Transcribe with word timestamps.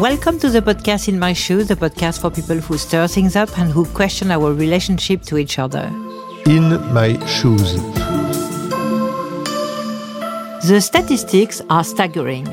Welcome 0.00 0.38
to 0.38 0.48
the 0.48 0.62
podcast 0.62 1.08
In 1.08 1.18
My 1.18 1.34
Shoes, 1.34 1.68
the 1.68 1.76
podcast 1.76 2.22
for 2.22 2.30
people 2.30 2.56
who 2.56 2.78
stir 2.78 3.06
things 3.06 3.36
up 3.36 3.58
and 3.58 3.70
who 3.70 3.84
question 3.84 4.30
our 4.30 4.54
relationship 4.54 5.20
to 5.24 5.36
each 5.36 5.58
other. 5.58 5.92
In 6.46 6.70
My 6.94 7.22
Shoes. 7.26 7.74
The 10.66 10.80
statistics 10.80 11.60
are 11.68 11.84
staggering. 11.84 12.48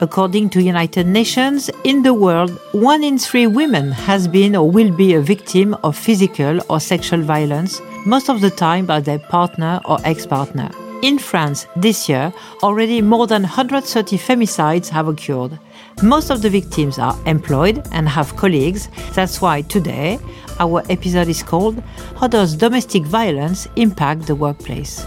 According 0.00 0.50
to 0.50 0.62
United 0.62 1.08
Nations, 1.08 1.68
in 1.82 2.04
the 2.04 2.14
world, 2.14 2.52
one 2.70 3.02
in 3.02 3.18
three 3.18 3.48
women 3.48 3.90
has 3.90 4.28
been 4.28 4.54
or 4.54 4.70
will 4.70 4.92
be 4.92 5.14
a 5.14 5.20
victim 5.20 5.74
of 5.82 5.96
physical 5.96 6.60
or 6.70 6.78
sexual 6.78 7.22
violence, 7.22 7.80
most 8.06 8.30
of 8.30 8.40
the 8.40 8.50
time 8.50 8.86
by 8.86 9.00
their 9.00 9.18
partner 9.18 9.80
or 9.86 9.98
ex-partner. 10.04 10.70
In 11.02 11.18
France, 11.18 11.66
this 11.74 12.08
year, 12.08 12.32
already 12.62 13.02
more 13.02 13.26
than 13.26 13.42
130 13.42 14.16
femicides 14.18 14.88
have 14.90 15.08
occurred. 15.08 15.58
Most 16.00 16.30
of 16.30 16.42
the 16.42 16.50
victims 16.50 16.98
are 16.98 17.16
employed 17.26 17.86
and 17.92 18.08
have 18.08 18.36
colleagues. 18.36 18.88
That's 19.12 19.40
why 19.40 19.62
today 19.62 20.18
our 20.58 20.82
episode 20.88 21.28
is 21.28 21.42
called 21.42 21.82
How 22.18 22.26
Does 22.26 22.54
Domestic 22.54 23.04
Violence 23.04 23.68
Impact 23.76 24.26
the 24.26 24.34
Workplace? 24.34 25.04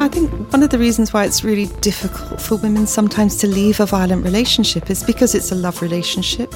I 0.00 0.08
think 0.08 0.30
one 0.52 0.62
of 0.62 0.70
the 0.70 0.78
reasons 0.78 1.12
why 1.12 1.24
it's 1.24 1.44
really 1.44 1.66
difficult 1.80 2.40
for 2.40 2.56
women 2.56 2.86
sometimes 2.86 3.36
to 3.36 3.46
leave 3.46 3.80
a 3.80 3.86
violent 3.86 4.24
relationship 4.24 4.90
is 4.90 5.02
because 5.02 5.34
it's 5.34 5.52
a 5.52 5.56
love 5.56 5.82
relationship. 5.82 6.54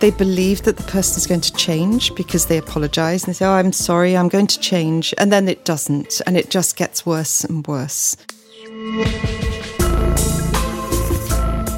They 0.00 0.10
believe 0.10 0.62
that 0.62 0.76
the 0.76 0.82
person 0.84 1.18
is 1.18 1.26
going 1.26 1.40
to 1.42 1.52
change 1.54 2.14
because 2.14 2.46
they 2.46 2.58
apologize 2.58 3.24
and 3.24 3.34
they 3.34 3.38
say, 3.38 3.46
Oh, 3.46 3.52
I'm 3.52 3.72
sorry, 3.72 4.16
I'm 4.16 4.28
going 4.28 4.48
to 4.48 4.60
change. 4.60 5.14
And 5.18 5.32
then 5.32 5.48
it 5.48 5.64
doesn't, 5.64 6.20
and 6.26 6.36
it 6.36 6.50
just 6.50 6.76
gets 6.76 7.06
worse 7.06 7.44
and 7.44 7.66
worse. 7.66 8.16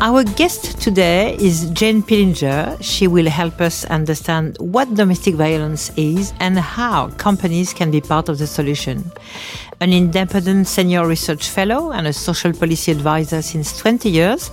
Our 0.03 0.25
guest 0.25 0.79
today 0.79 1.37
is 1.41 1.71
Jane 1.71 2.03
Pillinger. 2.03 2.77
She 2.83 3.07
will 3.07 3.31
help 3.31 3.63
us 3.63 3.87
understand 3.87 4.59
what 4.61 4.93
domestic 4.93 5.37
violence 5.37 5.91
is 5.97 6.35
and 6.39 6.59
how 6.59 7.09
companies 7.17 7.73
can 7.73 7.91
be 7.91 8.03
part 8.03 8.29
of 8.29 8.37
the 8.37 8.47
solution 8.47 9.11
an 9.81 9.93
independent 9.93 10.67
senior 10.67 11.07
research 11.07 11.51
fellow 11.51 11.93
and 11.93 12.07
a 12.07 12.13
social 12.13 12.53
policy 12.53 12.91
advisor 12.93 13.43
since 13.43 13.77
20 13.79 14.09
years, 14.09 14.51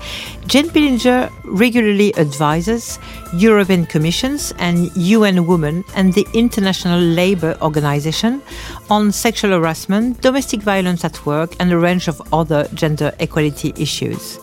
Jane 0.47 0.69
Pillinger 0.69 1.31
regularly 1.45 2.15
advises 2.17 2.99
European 3.33 3.85
Commissions 3.85 4.53
and 4.59 4.95
UN 4.97 5.47
Women 5.47 5.83
and 5.95 6.13
the 6.13 6.27
International 6.33 6.99
Labour 6.99 7.57
Organization 7.61 8.41
on 8.89 9.11
sexual 9.11 9.51
harassment, 9.51 10.21
domestic 10.21 10.61
violence 10.61 11.05
at 11.05 11.25
work, 11.25 11.55
and 11.59 11.71
a 11.71 11.77
range 11.77 12.07
of 12.07 12.21
other 12.33 12.67
gender 12.73 13.13
equality 13.19 13.73
issues. 13.77 14.39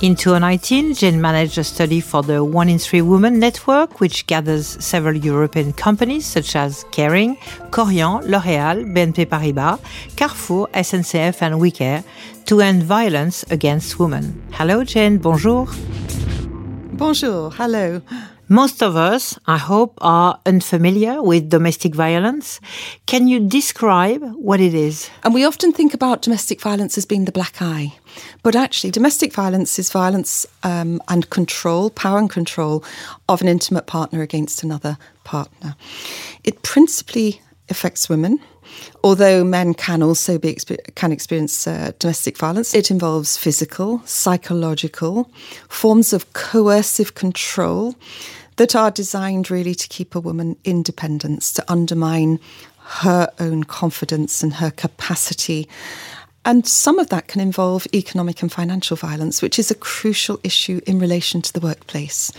In 0.00 0.16
2019, 0.16 0.94
Jane 0.94 1.20
managed 1.20 1.58
a 1.58 1.64
study 1.64 2.00
for 2.00 2.22
the 2.22 2.42
One 2.42 2.68
in 2.68 2.78
Three 2.78 3.02
Women 3.02 3.38
Network, 3.38 4.00
which 4.00 4.26
gathers 4.26 4.82
several 4.82 5.14
European 5.16 5.72
companies 5.72 6.24
such 6.24 6.56
as 6.56 6.84
Kering, 6.84 7.38
Korian, 7.70 8.22
L'Oréal, 8.28 8.92
BNP 8.92 9.26
Paribas, 9.26 9.78
Carrefour, 10.22 10.68
SNCF, 10.68 11.42
and 11.42 11.60
WeCare 11.60 12.04
to 12.46 12.60
end 12.60 12.84
violence 12.84 13.42
against 13.50 13.98
women. 13.98 14.40
Hello, 14.52 14.84
Jane. 14.84 15.18
Bonjour. 15.18 15.66
Bonjour. 16.92 17.50
Hello. 17.50 18.00
Most 18.48 18.84
of 18.84 18.94
us, 18.94 19.36
I 19.48 19.58
hope, 19.58 19.98
are 20.00 20.38
unfamiliar 20.46 21.20
with 21.20 21.50
domestic 21.50 21.96
violence. 21.96 22.60
Can 23.06 23.26
you 23.26 23.40
describe 23.40 24.22
what 24.36 24.60
it 24.60 24.74
is? 24.74 25.10
And 25.24 25.34
we 25.34 25.44
often 25.44 25.72
think 25.72 25.92
about 25.92 26.22
domestic 26.22 26.60
violence 26.60 26.96
as 26.96 27.04
being 27.04 27.24
the 27.24 27.32
black 27.32 27.60
eye. 27.60 27.92
But 28.44 28.54
actually, 28.54 28.92
domestic 28.92 29.32
violence 29.32 29.76
is 29.80 29.90
violence 29.90 30.46
um, 30.62 31.02
and 31.08 31.30
control, 31.30 31.90
power 31.90 32.18
and 32.18 32.30
control 32.30 32.84
of 33.28 33.42
an 33.42 33.48
intimate 33.48 33.88
partner 33.88 34.22
against 34.22 34.62
another 34.62 34.98
partner. 35.24 35.74
It 36.44 36.62
principally 36.62 37.40
affects 37.72 38.08
women. 38.08 38.38
Although 39.02 39.42
men 39.42 39.74
can 39.74 40.02
also 40.02 40.38
be 40.38 40.56
can 40.94 41.10
experience 41.10 41.66
uh, 41.66 41.90
domestic 41.98 42.38
violence, 42.38 42.74
it 42.74 42.90
involves 42.90 43.36
physical, 43.36 44.00
psychological 44.04 45.28
forms 45.68 46.12
of 46.12 46.32
coercive 46.32 47.14
control 47.14 47.96
that 48.56 48.76
are 48.76 48.92
designed 48.92 49.50
really 49.50 49.74
to 49.74 49.88
keep 49.88 50.14
a 50.14 50.20
woman 50.20 50.56
independence, 50.64 51.52
to 51.54 51.64
undermine 51.72 52.38
her 52.84 53.28
own 53.40 53.64
confidence 53.64 54.42
and 54.42 54.54
her 54.54 54.70
capacity 54.70 55.68
and 56.44 56.66
some 56.66 56.98
of 56.98 57.08
that 57.10 57.28
can 57.28 57.40
involve 57.40 57.86
economic 57.94 58.42
and 58.42 58.50
financial 58.50 58.96
violence, 58.96 59.40
which 59.40 59.58
is 59.58 59.70
a 59.70 59.76
crucial 59.76 60.40
issue 60.42 60.80
in 60.86 60.98
relation 60.98 61.40
to 61.42 61.52
the 61.52 61.60
workplace. 61.60 62.32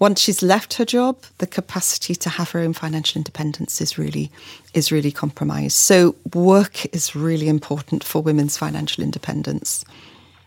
Once 0.00 0.20
she's 0.20 0.42
left 0.42 0.74
her 0.74 0.84
job, 0.84 1.18
the 1.38 1.46
capacity 1.46 2.14
to 2.14 2.30
have 2.30 2.50
her 2.50 2.60
own 2.60 2.72
financial 2.72 3.18
independence 3.18 3.80
is 3.80 3.98
really 3.98 4.30
is 4.72 4.92
really 4.92 5.12
compromised. 5.12 5.76
So 5.76 6.14
work 6.32 6.86
is 6.94 7.14
really 7.14 7.48
important 7.48 8.04
for 8.04 8.22
women's 8.22 8.56
financial 8.56 9.02
independence. 9.04 9.84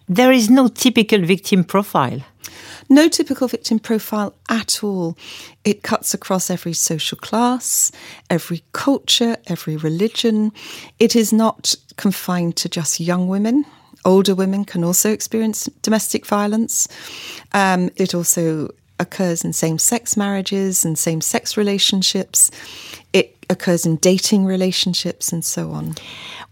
There 0.08 0.31
is 0.31 0.50
no 0.50 0.68
typical 0.68 1.22
victim 1.22 1.64
profile. 1.64 2.22
No 2.90 3.08
typical 3.08 3.47
victim 3.47 3.80
profile 3.80 4.36
at 4.50 4.84
all. 4.84 5.18
It 5.64 5.84
cuts 5.84 6.14
across 6.14 6.50
every 6.50 6.74
social 6.74 7.18
class, 7.18 7.91
every 8.30 8.64
culture, 8.74 9.38
every 9.47 9.78
religion. 9.78 10.52
It 11.00 11.16
is 11.16 11.31
not 11.31 11.75
confined 11.96 12.58
to 12.58 12.69
just 12.69 13.00
young 13.00 13.28
women. 13.28 13.66
Older 14.06 14.36
women 14.36 14.66
can 14.66 14.84
also 14.84 15.12
experience 15.12 15.69
domestic 15.81 16.25
violence. 16.25 16.88
Um, 17.53 17.90
it 17.96 18.14
also 18.14 18.70
occurs 19.00 19.44
in 19.44 19.53
same 19.53 19.80
sex 19.80 20.18
marriages 20.18 20.84
and 20.84 20.97
same 20.97 21.22
sex 21.22 21.56
relationships. 21.56 22.52
It 23.14 23.42
occurs 23.53 23.86
in 23.86 23.96
dating 23.97 24.44
relationships 24.44 25.31
and 25.31 25.46
so 25.46 25.72
on. 25.72 25.96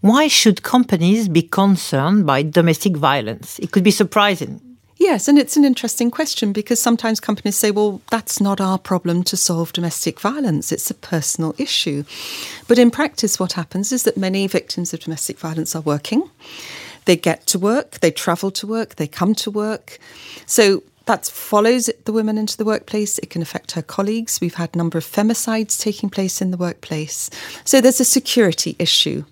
Why 0.00 0.28
should 0.28 0.62
companies 0.62 1.28
be 1.28 1.42
concerned 1.42 2.24
by 2.24 2.42
domestic 2.42 2.96
violence? 2.96 3.58
It 3.58 3.72
could 3.72 3.84
be 3.84 3.90
surprising. 3.90 4.60
Yes, 5.02 5.26
and 5.26 5.36
it's 5.36 5.56
an 5.56 5.64
interesting 5.64 6.12
question 6.12 6.52
because 6.52 6.80
sometimes 6.80 7.18
companies 7.18 7.56
say, 7.56 7.72
well, 7.72 8.00
that's 8.10 8.40
not 8.40 8.60
our 8.60 8.78
problem 8.78 9.24
to 9.24 9.36
solve 9.36 9.72
domestic 9.72 10.20
violence, 10.20 10.70
it's 10.70 10.90
a 10.92 10.94
personal 10.94 11.56
issue. 11.58 12.04
But 12.68 12.78
in 12.78 12.92
practice, 12.92 13.40
what 13.40 13.54
happens 13.54 13.90
is 13.90 14.04
that 14.04 14.16
many 14.16 14.46
victims 14.46 14.94
of 14.94 15.00
domestic 15.00 15.40
violence 15.40 15.74
are 15.74 15.82
working. 15.82 16.30
They 17.06 17.16
get 17.16 17.48
to 17.48 17.58
work, 17.58 17.98
they 17.98 18.12
travel 18.12 18.52
to 18.52 18.66
work, 18.66 18.94
they 18.94 19.08
come 19.08 19.34
to 19.36 19.50
work. 19.50 19.98
So 20.46 20.84
that 21.06 21.26
follows 21.26 21.90
the 22.04 22.12
women 22.12 22.38
into 22.38 22.56
the 22.56 22.64
workplace. 22.64 23.18
It 23.18 23.30
can 23.30 23.42
affect 23.42 23.72
her 23.72 23.82
colleagues. 23.82 24.40
We've 24.40 24.54
had 24.54 24.70
a 24.74 24.78
number 24.78 24.98
of 24.98 25.04
femicides 25.04 25.78
taking 25.78 26.10
place 26.10 26.40
in 26.40 26.50
the 26.50 26.56
workplace. 26.56 27.30
So 27.64 27.80
there's 27.80 28.00
a 28.00 28.04
security 28.04 28.76
issue. 28.78 29.24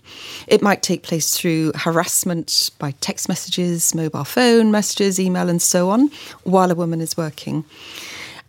It 0.47 0.63
might 0.63 0.83
take 0.83 1.03
place 1.03 1.37
through 1.37 1.73
harassment 1.75 2.71
by 2.79 2.93
text 3.01 3.29
messages, 3.29 3.95
mobile 3.95 4.25
phone 4.25 4.71
messages, 4.71 5.21
email, 5.21 5.49
and 5.49 5.63
so 5.63 5.91
on, 5.91 6.11
while 6.45 6.71
a 6.71 6.75
woman 6.75 7.01
is 7.01 7.17
working. 7.17 7.65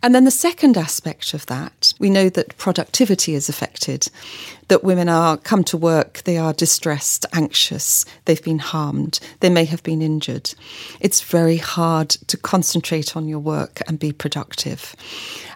And 0.02 0.14
then 0.14 0.24
the 0.24 0.32
second 0.32 0.76
aspect 0.76 1.32
of 1.32 1.46
that, 1.46 1.94
we 2.00 2.10
know 2.10 2.28
that 2.28 2.56
productivity 2.58 3.34
is 3.34 3.48
affected, 3.48 4.08
that 4.66 4.82
women 4.82 5.08
are 5.08 5.36
come 5.36 5.62
to 5.64 5.76
work, 5.76 6.22
they 6.24 6.36
are 6.38 6.52
distressed, 6.52 7.24
anxious, 7.32 8.04
they've 8.24 8.42
been 8.42 8.58
harmed, 8.58 9.20
they 9.40 9.50
may 9.50 9.64
have 9.64 9.82
been 9.84 10.02
injured. 10.02 10.54
It's 10.98 11.20
very 11.20 11.56
hard 11.56 12.10
to 12.10 12.36
concentrate 12.36 13.16
on 13.16 13.28
your 13.28 13.38
work 13.38 13.80
and 13.86 13.98
be 13.98 14.12
productive. 14.12 14.96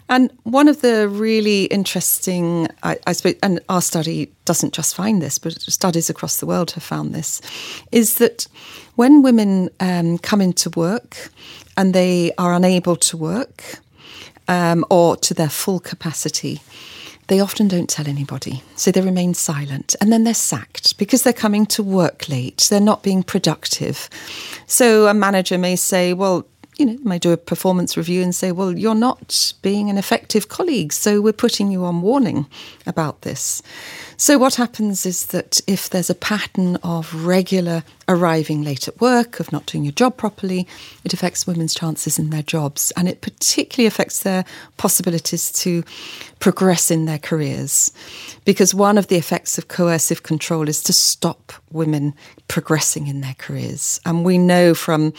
And 0.09 0.31
one 0.45 0.69
of 0.69 0.83
the 0.83 1.09
really 1.09 1.65
interesting, 1.65 2.69
I, 2.85 2.97
I 3.07 3.13
suppose, 3.13 3.35
and 3.43 3.59
our 3.69 3.83
study 3.83 4.31
doesn't 4.45 4.73
just 4.73 4.95
find 4.95 5.21
this, 5.21 5.39
but 5.39 5.61
studies 5.61 6.09
across 6.09 6.39
the 6.39 6.47
world 6.47 6.71
have 6.73 6.85
found 6.85 7.13
this, 7.13 7.41
is 7.91 8.19
that 8.19 8.47
when 8.95 9.23
women 9.23 9.71
um, 9.81 10.19
come 10.19 10.41
into 10.41 10.71
work 10.71 11.31
and 11.77 11.93
they 11.93 12.33
are 12.39 12.55
unable 12.55 12.95
to 12.97 13.17
work, 13.17 13.81
um, 14.49 14.85
or 14.91 15.17
to 15.17 15.35
their 15.35 15.49
full 15.49 15.81
capacity, 15.81 16.61
they 17.29 17.41
often 17.41 17.67
don't 17.69 17.89
tell 17.89 18.07
anybody. 18.07 18.63
So 18.77 18.91
they 18.91 19.01
remain 19.01 19.35
silent 19.35 19.97
and 20.01 20.13
then 20.13 20.25
they're 20.25 20.35
sacked 20.35 20.97
because 20.99 21.23
they're 21.23 21.33
coming 21.33 21.67
to 21.67 21.83
work 21.83 22.29
late. 22.29 22.69
They're 22.71 22.81
not 22.81 23.03
being 23.03 23.23
productive. 23.23 24.09
So 24.67 25.07
a 25.07 25.15
manager 25.15 25.59
may 25.59 25.77
say, 25.77 26.13
well, 26.13 26.47
you 26.79 26.87
know, 26.87 26.99
may 27.03 27.19
do 27.19 27.33
a 27.33 27.37
performance 27.37 27.97
review 27.97 28.23
and 28.23 28.35
say, 28.35 28.53
well, 28.53 28.77
you're 28.77 28.95
not 28.95 29.55
being 29.63 29.89
an 29.89 29.97
effective 29.97 30.49
colleague, 30.49 30.93
so 30.93 31.23
we're 31.23 31.33
putting 31.33 31.71
you 31.71 31.85
on 31.85 32.03
warning 32.03 32.47
about 32.87 33.23
this. 33.23 33.63
So, 34.19 34.39
what 34.39 34.55
happens 34.55 35.05
is 35.05 35.27
that 35.27 35.61
if 35.67 35.91
there's 35.91 36.09
a 36.09 36.15
pattern 36.15 36.77
of 36.77 37.27
regular 37.27 37.85
arriving 38.09 38.63
late 38.63 38.89
at 38.89 38.99
work, 38.99 39.41
of 39.41 39.53
not 39.53 39.67
doing 39.67 39.85
your 39.85 39.93
job 39.93 40.17
properly, 40.17 40.67
it 41.05 41.13
affects 41.13 41.47
women's 41.47 41.75
chances 41.75 42.19
in 42.19 42.31
their 42.31 42.43
jobs. 42.43 42.91
And 42.97 43.11
it 43.11 43.21
particularly 43.21 43.87
affects 43.87 44.23
their 44.23 44.47
possibilities 44.79 45.53
to 45.53 45.85
progress 46.39 46.91
in 46.91 47.05
their 47.05 47.19
careers. 47.19 47.93
Because 48.47 48.75
one 48.75 48.97
of 48.97 49.09
the 49.09 49.17
effects 49.17 49.59
of 49.59 49.69
coercive 49.69 50.23
control 50.23 50.67
is 50.67 50.83
to 50.85 50.95
stop 50.95 51.53
women 51.71 52.15
progressing 52.49 53.09
in 53.09 53.21
their 53.21 53.37
careers. 53.37 54.01
And 54.07 54.25
we 54.25 54.39
know 54.39 54.73
from 54.73 55.13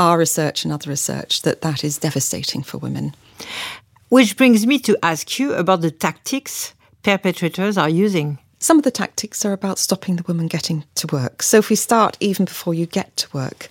our 0.00 0.18
research 0.18 0.64
and 0.64 0.72
other 0.72 0.90
research 0.90 1.42
that 1.42 1.60
that 1.60 1.84
is 1.84 1.96
devastating 1.96 2.64
for 2.64 2.78
women. 2.78 3.14
Which 4.08 4.36
brings 4.36 4.66
me 4.66 4.80
to 4.80 4.98
ask 5.00 5.38
you 5.38 5.54
about 5.54 5.80
the 5.80 5.92
tactics 5.92 6.74
perpetrators 7.02 7.76
are 7.76 7.88
using? 7.88 8.38
Some 8.58 8.78
of 8.78 8.84
the 8.84 8.90
tactics 8.90 9.44
are 9.44 9.52
about 9.52 9.78
stopping 9.78 10.16
the 10.16 10.24
woman 10.28 10.46
getting 10.46 10.84
to 10.94 11.08
work. 11.08 11.42
So 11.42 11.58
if 11.58 11.68
we 11.68 11.76
start 11.76 12.16
even 12.20 12.44
before 12.44 12.74
you 12.74 12.86
get 12.86 13.16
to 13.18 13.28
work, 13.32 13.68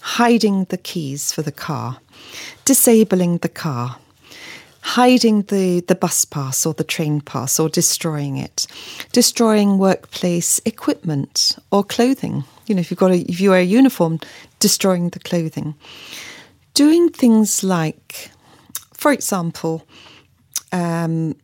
hiding 0.00 0.64
the 0.64 0.76
keys 0.76 1.32
for 1.32 1.42
the 1.42 1.52
car, 1.52 1.98
disabling 2.64 3.38
the 3.38 3.48
car, 3.48 3.98
hiding 4.80 5.42
the, 5.42 5.80
the 5.86 5.94
bus 5.94 6.24
pass 6.24 6.66
or 6.66 6.74
the 6.74 6.82
train 6.82 7.20
pass 7.20 7.60
or 7.60 7.68
destroying 7.68 8.36
it, 8.36 8.66
destroying 9.12 9.78
workplace 9.78 10.60
equipment 10.64 11.56
or 11.70 11.84
clothing. 11.84 12.42
You 12.66 12.74
know, 12.74 12.80
if 12.80 12.90
you've 12.90 12.98
got 12.98 13.12
a, 13.12 13.18
if 13.20 13.40
you 13.40 13.50
wear 13.50 13.60
a 13.60 13.64
uniform, 13.64 14.18
destroying 14.58 15.10
the 15.10 15.20
clothing. 15.20 15.74
Doing 16.74 17.10
things 17.10 17.62
like, 17.62 18.30
for 18.92 19.12
example, 19.12 19.86
um, 20.72 21.36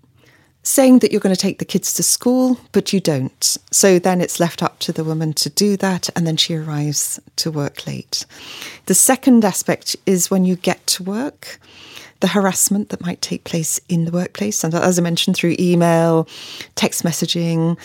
saying 0.68 0.98
that 0.98 1.10
you're 1.10 1.20
going 1.20 1.34
to 1.34 1.40
take 1.40 1.58
the 1.58 1.64
kids 1.64 1.94
to 1.94 2.02
school, 2.02 2.60
but 2.72 2.92
you 2.92 3.00
don't. 3.00 3.56
So 3.72 3.98
then 3.98 4.20
it's 4.20 4.38
left 4.38 4.62
up 4.62 4.78
to 4.80 4.92
the 4.92 5.02
woman 5.02 5.32
to 5.34 5.48
do 5.48 5.78
that, 5.78 6.10
and 6.14 6.26
then 6.26 6.36
she 6.36 6.54
arrives 6.54 7.18
to 7.36 7.50
work 7.50 7.86
late. 7.86 8.26
The 8.84 8.94
second 8.94 9.46
aspect 9.46 9.96
is 10.04 10.30
when 10.30 10.44
you 10.44 10.56
get 10.56 10.86
to 10.88 11.02
work, 11.02 11.58
the 12.20 12.26
harassment 12.26 12.90
that 12.90 13.00
might 13.00 13.22
take 13.22 13.44
place 13.44 13.80
in 13.88 14.04
the 14.04 14.10
workplace, 14.10 14.62
and 14.62 14.74
as 14.74 14.98
I 14.98 15.02
mentioned, 15.02 15.36
through 15.36 15.56
email, 15.58 16.28
text 16.74 17.02
messaging. 17.02 17.78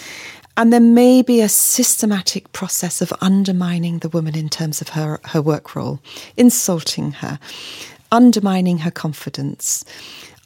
And 0.58 0.74
there 0.74 0.82
may 0.82 1.22
be 1.22 1.40
a 1.40 1.50
systematic 1.50 2.52
process 2.52 3.02
of 3.02 3.14
undermining 3.22 4.00
the 4.00 4.10
woman 4.10 4.36
in 4.36 4.50
terms 4.50 4.82
of 4.82 4.90
her, 4.90 5.22
her 5.24 5.42
work 5.42 5.74
role, 5.74 6.02
insulting 6.36 7.14
her, 7.14 7.40
undermining 8.12 8.80
her 8.80 8.92
confidence 8.92 9.86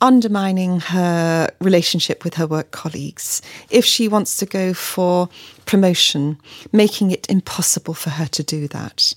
undermining 0.01 0.79
her 0.79 1.49
relationship 1.59 2.23
with 2.23 2.35
her 2.35 2.47
work 2.47 2.71
colleagues. 2.71 3.41
If 3.69 3.85
she 3.85 4.07
wants 4.07 4.37
to 4.37 4.45
go 4.45 4.73
for 4.73 5.29
promotion, 5.67 6.39
making 6.71 7.11
it 7.11 7.29
impossible 7.29 7.93
for 7.93 8.09
her 8.09 8.25
to 8.25 8.41
do 8.41 8.67
that. 8.69 9.13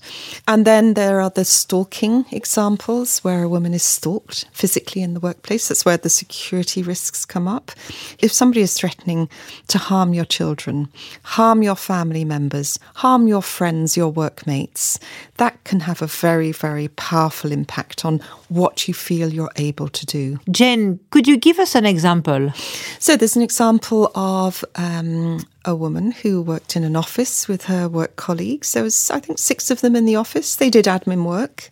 And 0.47 0.65
then 0.65 0.93
there 0.93 1.19
are 1.21 1.31
the 1.31 1.45
stalking 1.45 2.25
examples 2.31 3.19
where 3.19 3.43
a 3.43 3.49
woman 3.49 3.73
is 3.73 3.83
stalked 3.83 4.45
physically 4.51 5.01
in 5.01 5.15
the 5.15 5.19
workplace. 5.19 5.69
That's 5.69 5.85
where 5.85 5.97
the 5.97 6.09
security 6.09 6.83
risks 6.83 7.25
come 7.25 7.47
up. 7.47 7.71
If 8.19 8.31
somebody 8.31 8.61
is 8.61 8.75
threatening 8.75 9.29
to 9.69 9.77
harm 9.77 10.13
your 10.13 10.25
children, 10.25 10.89
harm 11.23 11.63
your 11.63 11.75
family 11.75 12.25
members, 12.25 12.77
harm 12.95 13.27
your 13.27 13.41
friends, 13.41 13.97
your 13.97 14.09
workmates, 14.09 14.99
that 15.37 15.63
can 15.63 15.79
have 15.79 16.01
a 16.01 16.07
very, 16.07 16.51
very 16.51 16.89
powerful 16.89 17.51
impact 17.51 18.05
on 18.05 18.19
what 18.49 18.87
you 18.87 18.93
feel 18.93 19.33
you're 19.33 19.51
able 19.55 19.87
to 19.87 20.05
do. 20.05 20.37
Jen, 20.51 20.99
could 21.09 21.27
you 21.27 21.37
give 21.37 21.59
us 21.59 21.75
an 21.75 21.85
example? 21.85 22.51
So 22.99 23.15
there's 23.15 23.37
an 23.37 23.41
example 23.41 24.11
of 24.13 24.65
um, 24.75 25.39
a 25.65 25.75
woman 25.75 26.11
who 26.11 26.41
worked 26.41 26.75
in 26.75 26.83
an 26.83 26.95
office 26.95 27.47
with 27.47 27.65
her 27.65 27.87
work 27.87 28.15
colleagues. 28.15 28.73
There 28.73 28.83
was, 28.83 29.11
I 29.11 29.19
think, 29.19 29.39
six 29.39 29.69
of 29.69 29.81
them 29.81 29.95
in 29.95 30.05
the 30.05 30.15
office. 30.15 30.55
They 30.55 30.69
did 30.69 30.85
admin 30.85 31.25
work. 31.25 31.69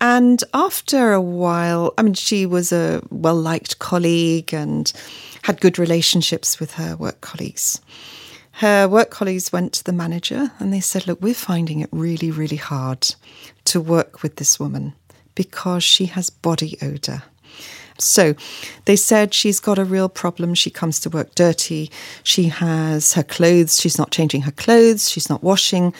And 0.00 0.42
after 0.52 1.12
a 1.12 1.20
while, 1.20 1.94
I 1.96 2.02
mean, 2.02 2.14
she 2.14 2.44
was 2.44 2.72
a 2.72 3.02
well 3.10 3.36
liked 3.36 3.78
colleague 3.78 4.52
and 4.52 4.92
had 5.42 5.60
good 5.60 5.78
relationships 5.78 6.58
with 6.58 6.74
her 6.74 6.96
work 6.96 7.20
colleagues. 7.20 7.80
Her 8.52 8.88
work 8.88 9.10
colleagues 9.10 9.52
went 9.52 9.72
to 9.74 9.84
the 9.84 9.92
manager 9.92 10.50
and 10.58 10.72
they 10.72 10.80
said, 10.80 11.06
Look, 11.06 11.20
we're 11.20 11.34
finding 11.34 11.80
it 11.80 11.88
really, 11.92 12.30
really 12.30 12.56
hard 12.56 13.14
to 13.66 13.80
work 13.80 14.22
with 14.22 14.36
this 14.36 14.58
woman 14.58 14.94
because 15.34 15.84
she 15.84 16.06
has 16.06 16.30
body 16.30 16.76
odour. 16.82 17.22
So 18.02 18.34
they 18.84 18.96
said 18.96 19.34
she's 19.34 19.60
got 19.60 19.78
a 19.78 19.84
real 19.84 20.08
problem. 20.08 20.54
She 20.54 20.70
comes 20.70 21.00
to 21.00 21.10
work 21.10 21.34
dirty. 21.34 21.90
She 22.22 22.44
has 22.44 23.14
her 23.14 23.22
clothes. 23.22 23.80
She's 23.80 23.98
not 23.98 24.10
changing 24.10 24.42
her 24.42 24.52
clothes. 24.52 25.10
She's 25.10 25.30
not 25.30 25.42
washing. 25.42 25.94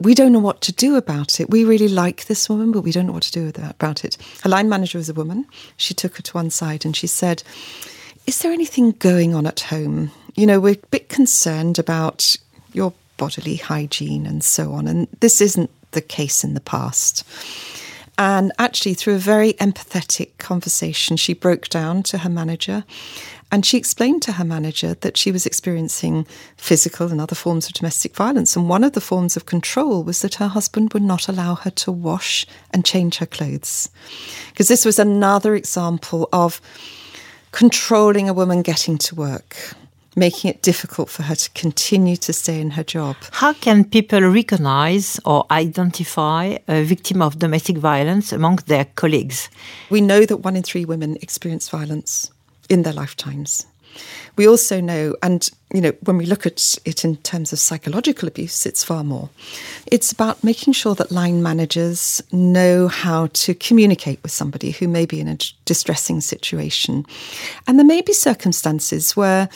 We 0.00 0.14
don't 0.14 0.32
know 0.32 0.40
what 0.40 0.60
to 0.62 0.72
do 0.72 0.96
about 0.96 1.38
it. 1.38 1.50
We 1.50 1.64
really 1.64 1.88
like 1.88 2.26
this 2.26 2.48
woman, 2.48 2.72
but 2.72 2.82
we 2.82 2.90
don't 2.90 3.06
know 3.06 3.12
what 3.12 3.22
to 3.22 3.32
do 3.32 3.52
about 3.70 4.04
it. 4.04 4.16
Her 4.42 4.50
line 4.50 4.68
manager 4.68 4.98
was 4.98 5.08
a 5.08 5.14
woman. 5.14 5.46
She 5.76 5.94
took 5.94 6.16
her 6.16 6.22
to 6.22 6.32
one 6.32 6.50
side 6.50 6.84
and 6.84 6.96
she 6.96 7.06
said, 7.06 7.44
Is 8.26 8.40
there 8.40 8.52
anything 8.52 8.92
going 8.92 9.34
on 9.34 9.46
at 9.46 9.60
home? 9.60 10.10
You 10.34 10.46
know, 10.46 10.58
we're 10.58 10.74
a 10.74 10.86
bit 10.90 11.08
concerned 11.08 11.78
about 11.78 12.36
your 12.72 12.92
bodily 13.16 13.56
hygiene 13.56 14.26
and 14.26 14.42
so 14.42 14.72
on. 14.72 14.88
And 14.88 15.06
this 15.20 15.40
isn't 15.40 15.70
the 15.92 16.00
case 16.00 16.42
in 16.42 16.54
the 16.54 16.60
past. 16.60 17.24
And 18.18 18.52
actually, 18.58 18.94
through 18.94 19.14
a 19.14 19.18
very 19.18 19.54
empathetic 19.54 20.36
conversation, 20.38 21.16
she 21.16 21.34
broke 21.34 21.68
down 21.68 22.02
to 22.04 22.18
her 22.18 22.30
manager 22.30 22.84
and 23.52 23.66
she 23.66 23.76
explained 23.76 24.22
to 24.22 24.32
her 24.32 24.44
manager 24.44 24.94
that 24.94 25.18
she 25.18 25.30
was 25.30 25.44
experiencing 25.44 26.26
physical 26.56 27.12
and 27.12 27.20
other 27.20 27.34
forms 27.34 27.66
of 27.66 27.74
domestic 27.74 28.16
violence. 28.16 28.56
And 28.56 28.66
one 28.66 28.82
of 28.82 28.94
the 28.94 29.00
forms 29.00 29.36
of 29.36 29.44
control 29.44 30.02
was 30.02 30.22
that 30.22 30.36
her 30.36 30.48
husband 30.48 30.94
would 30.94 31.02
not 31.02 31.28
allow 31.28 31.56
her 31.56 31.70
to 31.70 31.92
wash 31.92 32.46
and 32.70 32.82
change 32.82 33.18
her 33.18 33.26
clothes. 33.26 33.90
Because 34.48 34.68
this 34.68 34.86
was 34.86 34.98
another 34.98 35.54
example 35.54 36.30
of 36.32 36.62
controlling 37.50 38.26
a 38.26 38.32
woman 38.32 38.62
getting 38.62 38.96
to 38.96 39.14
work 39.14 39.74
making 40.16 40.50
it 40.50 40.62
difficult 40.62 41.08
for 41.08 41.22
her 41.22 41.34
to 41.34 41.50
continue 41.50 42.16
to 42.16 42.32
stay 42.32 42.60
in 42.60 42.70
her 42.70 42.84
job. 42.84 43.16
How 43.32 43.52
can 43.52 43.84
people 43.84 44.20
recognize 44.20 45.18
or 45.24 45.46
identify 45.50 46.58
a 46.68 46.82
victim 46.84 47.22
of 47.22 47.38
domestic 47.38 47.78
violence 47.78 48.32
among 48.32 48.56
their 48.66 48.84
colleagues? 48.84 49.48
We 49.90 50.00
know 50.00 50.26
that 50.26 50.38
one 50.38 50.56
in 50.56 50.62
three 50.62 50.84
women 50.84 51.16
experience 51.22 51.68
violence 51.68 52.30
in 52.68 52.82
their 52.82 52.92
lifetimes. 52.92 53.66
We 54.36 54.48
also 54.48 54.80
know, 54.80 55.14
and 55.22 55.48
you 55.74 55.80
know, 55.80 55.92
when 56.04 56.16
we 56.16 56.24
look 56.24 56.46
at 56.46 56.78
it 56.86 57.04
in 57.04 57.16
terms 57.18 57.52
of 57.52 57.58
psychological 57.58 58.26
abuse, 58.26 58.64
it's 58.64 58.82
far 58.82 59.04
more. 59.04 59.28
It's 59.86 60.10
about 60.10 60.42
making 60.42 60.72
sure 60.72 60.94
that 60.94 61.10
line 61.10 61.42
managers 61.42 62.22
know 62.32 62.88
how 62.88 63.26
to 63.26 63.54
communicate 63.54 64.22
with 64.22 64.32
somebody 64.32 64.70
who 64.70 64.88
may 64.88 65.04
be 65.04 65.20
in 65.20 65.28
a 65.28 65.36
distressing 65.66 66.22
situation. 66.22 67.04
And 67.66 67.78
there 67.78 67.86
may 67.86 68.00
be 68.00 68.14
circumstances 68.14 69.14
where 69.14 69.50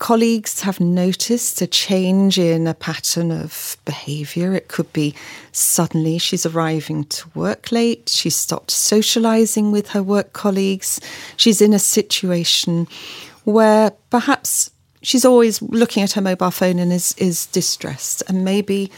colleagues 0.00 0.62
have 0.62 0.80
noticed 0.80 1.60
a 1.60 1.66
change 1.66 2.38
in 2.38 2.66
a 2.66 2.74
pattern 2.74 3.30
of 3.30 3.76
behaviour. 3.84 4.54
It 4.54 4.68
could 4.68 4.90
be 4.92 5.14
suddenly 5.52 6.18
she's 6.18 6.46
arriving 6.46 7.04
to 7.04 7.28
work 7.34 7.70
late, 7.70 8.08
she's 8.08 8.34
stopped 8.34 8.70
socialising 8.70 9.70
with 9.70 9.90
her 9.90 10.02
work 10.02 10.32
colleagues, 10.32 11.00
she's 11.36 11.60
in 11.60 11.72
a 11.72 11.78
situation 11.78 12.88
where 13.44 13.92
perhaps 14.08 14.70
she's 15.02 15.24
always 15.24 15.62
looking 15.62 16.02
at 16.02 16.12
her 16.12 16.22
mobile 16.22 16.50
phone 16.50 16.78
and 16.78 16.92
is, 16.92 17.14
is 17.18 17.46
distressed 17.46 18.22
and 18.26 18.44
maybe 18.44 18.90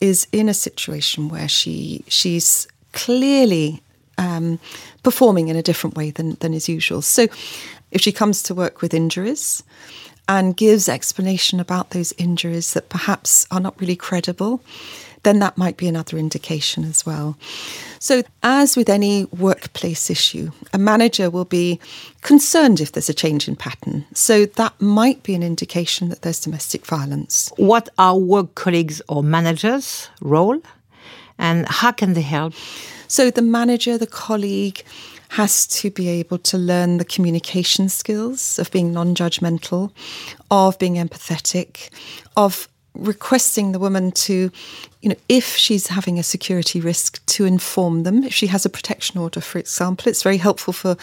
is 0.00 0.26
in 0.32 0.48
a 0.48 0.54
situation 0.54 1.28
where 1.28 1.48
she 1.48 2.02
she's 2.08 2.66
clearly 2.92 3.82
um, 4.18 4.58
performing 5.02 5.48
in 5.48 5.56
a 5.56 5.62
different 5.62 5.96
way 5.96 6.10
than, 6.10 6.34
than 6.40 6.54
is 6.54 6.66
usual. 6.66 7.02
So 7.02 7.28
if 7.90 8.00
she 8.00 8.12
comes 8.12 8.42
to 8.44 8.54
work 8.54 8.80
with 8.80 8.94
injuries, 8.94 9.62
and 10.28 10.56
gives 10.56 10.88
explanation 10.88 11.60
about 11.60 11.90
those 11.90 12.12
injuries 12.18 12.72
that 12.74 12.88
perhaps 12.88 13.46
are 13.50 13.60
not 13.60 13.80
really 13.80 13.96
credible, 13.96 14.60
then 15.22 15.38
that 15.40 15.58
might 15.58 15.76
be 15.76 15.88
another 15.88 16.18
indication 16.18 16.84
as 16.84 17.04
well. 17.04 17.36
So, 17.98 18.22
as 18.42 18.76
with 18.76 18.88
any 18.88 19.24
workplace 19.26 20.08
issue, 20.08 20.52
a 20.72 20.78
manager 20.78 21.30
will 21.30 21.44
be 21.44 21.80
concerned 22.22 22.80
if 22.80 22.92
there's 22.92 23.08
a 23.08 23.14
change 23.14 23.48
in 23.48 23.56
pattern. 23.56 24.04
So, 24.14 24.46
that 24.46 24.80
might 24.80 25.22
be 25.24 25.34
an 25.34 25.42
indication 25.42 26.10
that 26.10 26.22
there's 26.22 26.40
domestic 26.40 26.86
violence. 26.86 27.52
What 27.56 27.88
are 27.98 28.16
work 28.16 28.54
colleagues 28.54 29.02
or 29.08 29.24
managers' 29.24 30.08
role, 30.20 30.60
and 31.38 31.66
how 31.68 31.90
can 31.90 32.12
they 32.12 32.22
help? 32.22 32.54
So, 33.08 33.30
the 33.30 33.42
manager, 33.42 33.98
the 33.98 34.06
colleague, 34.06 34.84
has 35.30 35.66
to 35.66 35.90
be 35.90 36.08
able 36.08 36.38
to 36.38 36.58
learn 36.58 36.98
the 36.98 37.04
communication 37.04 37.88
skills 37.88 38.58
of 38.58 38.70
being 38.70 38.92
non 38.92 39.14
judgmental, 39.14 39.90
of 40.50 40.78
being 40.78 40.94
empathetic, 40.94 41.90
of 42.36 42.68
requesting 42.98 43.72
the 43.72 43.78
woman 43.78 44.10
to, 44.10 44.50
you 45.02 45.08
know, 45.08 45.16
if 45.28 45.56
she's 45.56 45.88
having 45.88 46.18
a 46.18 46.22
security 46.22 46.80
risk, 46.80 47.24
to 47.26 47.44
inform 47.44 48.02
them. 48.04 48.24
If 48.24 48.34
she 48.34 48.46
has 48.48 48.64
a 48.64 48.70
protection 48.70 49.20
order, 49.20 49.40
for 49.40 49.58
example, 49.58 50.08
it's 50.08 50.22
very 50.22 50.38
helpful 50.38 50.72
for 50.72 50.96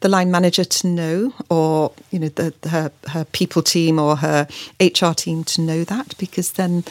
the 0.00 0.08
line 0.08 0.30
manager 0.30 0.64
to 0.64 0.86
know, 0.86 1.32
or 1.48 1.92
you 2.10 2.18
know, 2.18 2.28
the, 2.28 2.54
her 2.68 2.90
her 3.08 3.24
people 3.26 3.62
team 3.62 3.98
or 3.98 4.16
her 4.16 4.46
HR 4.80 5.12
team 5.12 5.44
to 5.44 5.60
know 5.60 5.84
that, 5.84 6.16
because 6.18 6.52
then 6.52 6.84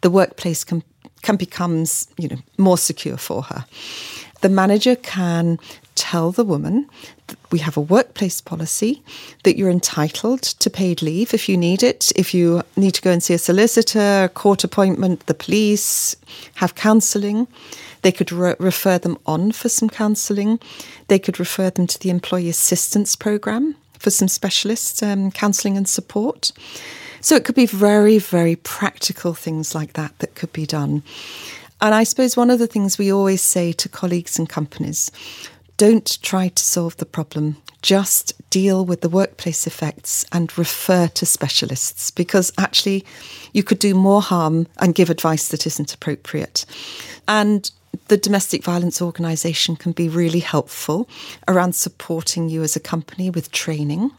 the 0.00 0.10
workplace 0.10 0.64
can 0.64 0.82
can 1.22 1.36
becomes 1.36 2.06
you 2.18 2.28
know 2.28 2.38
more 2.58 2.78
secure 2.78 3.16
for 3.16 3.42
her. 3.42 3.64
The 4.42 4.48
manager 4.50 4.96
can 4.96 5.58
tell 5.94 6.32
the 6.32 6.44
woman 6.44 6.88
we 7.50 7.58
have 7.60 7.76
a 7.76 7.80
workplace 7.80 8.40
policy 8.40 9.02
that 9.44 9.56
you're 9.56 9.70
entitled 9.70 10.42
to 10.42 10.70
paid 10.70 11.02
leave 11.02 11.32
if 11.32 11.48
you 11.48 11.56
need 11.56 11.82
it. 11.82 12.12
If 12.16 12.34
you 12.34 12.62
need 12.76 12.94
to 12.94 13.02
go 13.02 13.10
and 13.10 13.22
see 13.22 13.34
a 13.34 13.38
solicitor, 13.38 14.24
a 14.24 14.28
court 14.28 14.64
appointment, 14.64 15.26
the 15.26 15.34
police, 15.34 16.16
have 16.56 16.74
counselling. 16.74 17.46
They 18.02 18.12
could 18.12 18.32
re- 18.32 18.56
refer 18.58 18.98
them 18.98 19.18
on 19.26 19.52
for 19.52 19.68
some 19.68 19.88
counselling. 19.88 20.60
They 21.08 21.18
could 21.18 21.38
refer 21.38 21.70
them 21.70 21.86
to 21.86 21.98
the 21.98 22.10
employee 22.10 22.48
assistance 22.48 23.16
program 23.16 23.76
for 23.98 24.10
some 24.10 24.28
specialist 24.28 25.02
um, 25.02 25.30
counselling 25.30 25.76
and 25.76 25.88
support. 25.88 26.52
So 27.20 27.36
it 27.36 27.44
could 27.44 27.54
be 27.54 27.66
very, 27.66 28.18
very 28.18 28.56
practical 28.56 29.32
things 29.32 29.74
like 29.74 29.94
that 29.94 30.18
that 30.18 30.34
could 30.34 30.52
be 30.52 30.66
done. 30.66 31.02
And 31.80 31.94
I 31.94 32.04
suppose 32.04 32.36
one 32.36 32.50
of 32.50 32.58
the 32.58 32.66
things 32.66 32.98
we 32.98 33.12
always 33.12 33.40
say 33.40 33.72
to 33.72 33.88
colleagues 33.88 34.38
and 34.38 34.48
companies 34.48 35.10
don't 35.76 36.20
try 36.22 36.48
to 36.48 36.64
solve 36.64 36.96
the 36.96 37.06
problem. 37.06 37.56
Just 37.82 38.32
deal 38.50 38.84
with 38.84 39.00
the 39.00 39.08
workplace 39.08 39.66
effects 39.66 40.24
and 40.32 40.56
refer 40.56 41.08
to 41.08 41.26
specialists 41.26 42.10
because 42.10 42.52
actually 42.56 43.04
you 43.52 43.62
could 43.62 43.78
do 43.78 43.94
more 43.94 44.22
harm 44.22 44.66
and 44.78 44.94
give 44.94 45.10
advice 45.10 45.48
that 45.48 45.66
isn't 45.66 45.92
appropriate. 45.92 46.64
And 47.28 47.70
the 48.08 48.16
domestic 48.16 48.62
violence 48.62 49.00
organisation 49.00 49.76
can 49.76 49.92
be 49.92 50.08
really 50.08 50.40
helpful 50.40 51.08
around 51.48 51.74
supporting 51.74 52.48
you 52.48 52.62
as 52.62 52.76
a 52.76 52.80
company 52.80 53.30
with 53.30 53.52
training, 53.52 54.10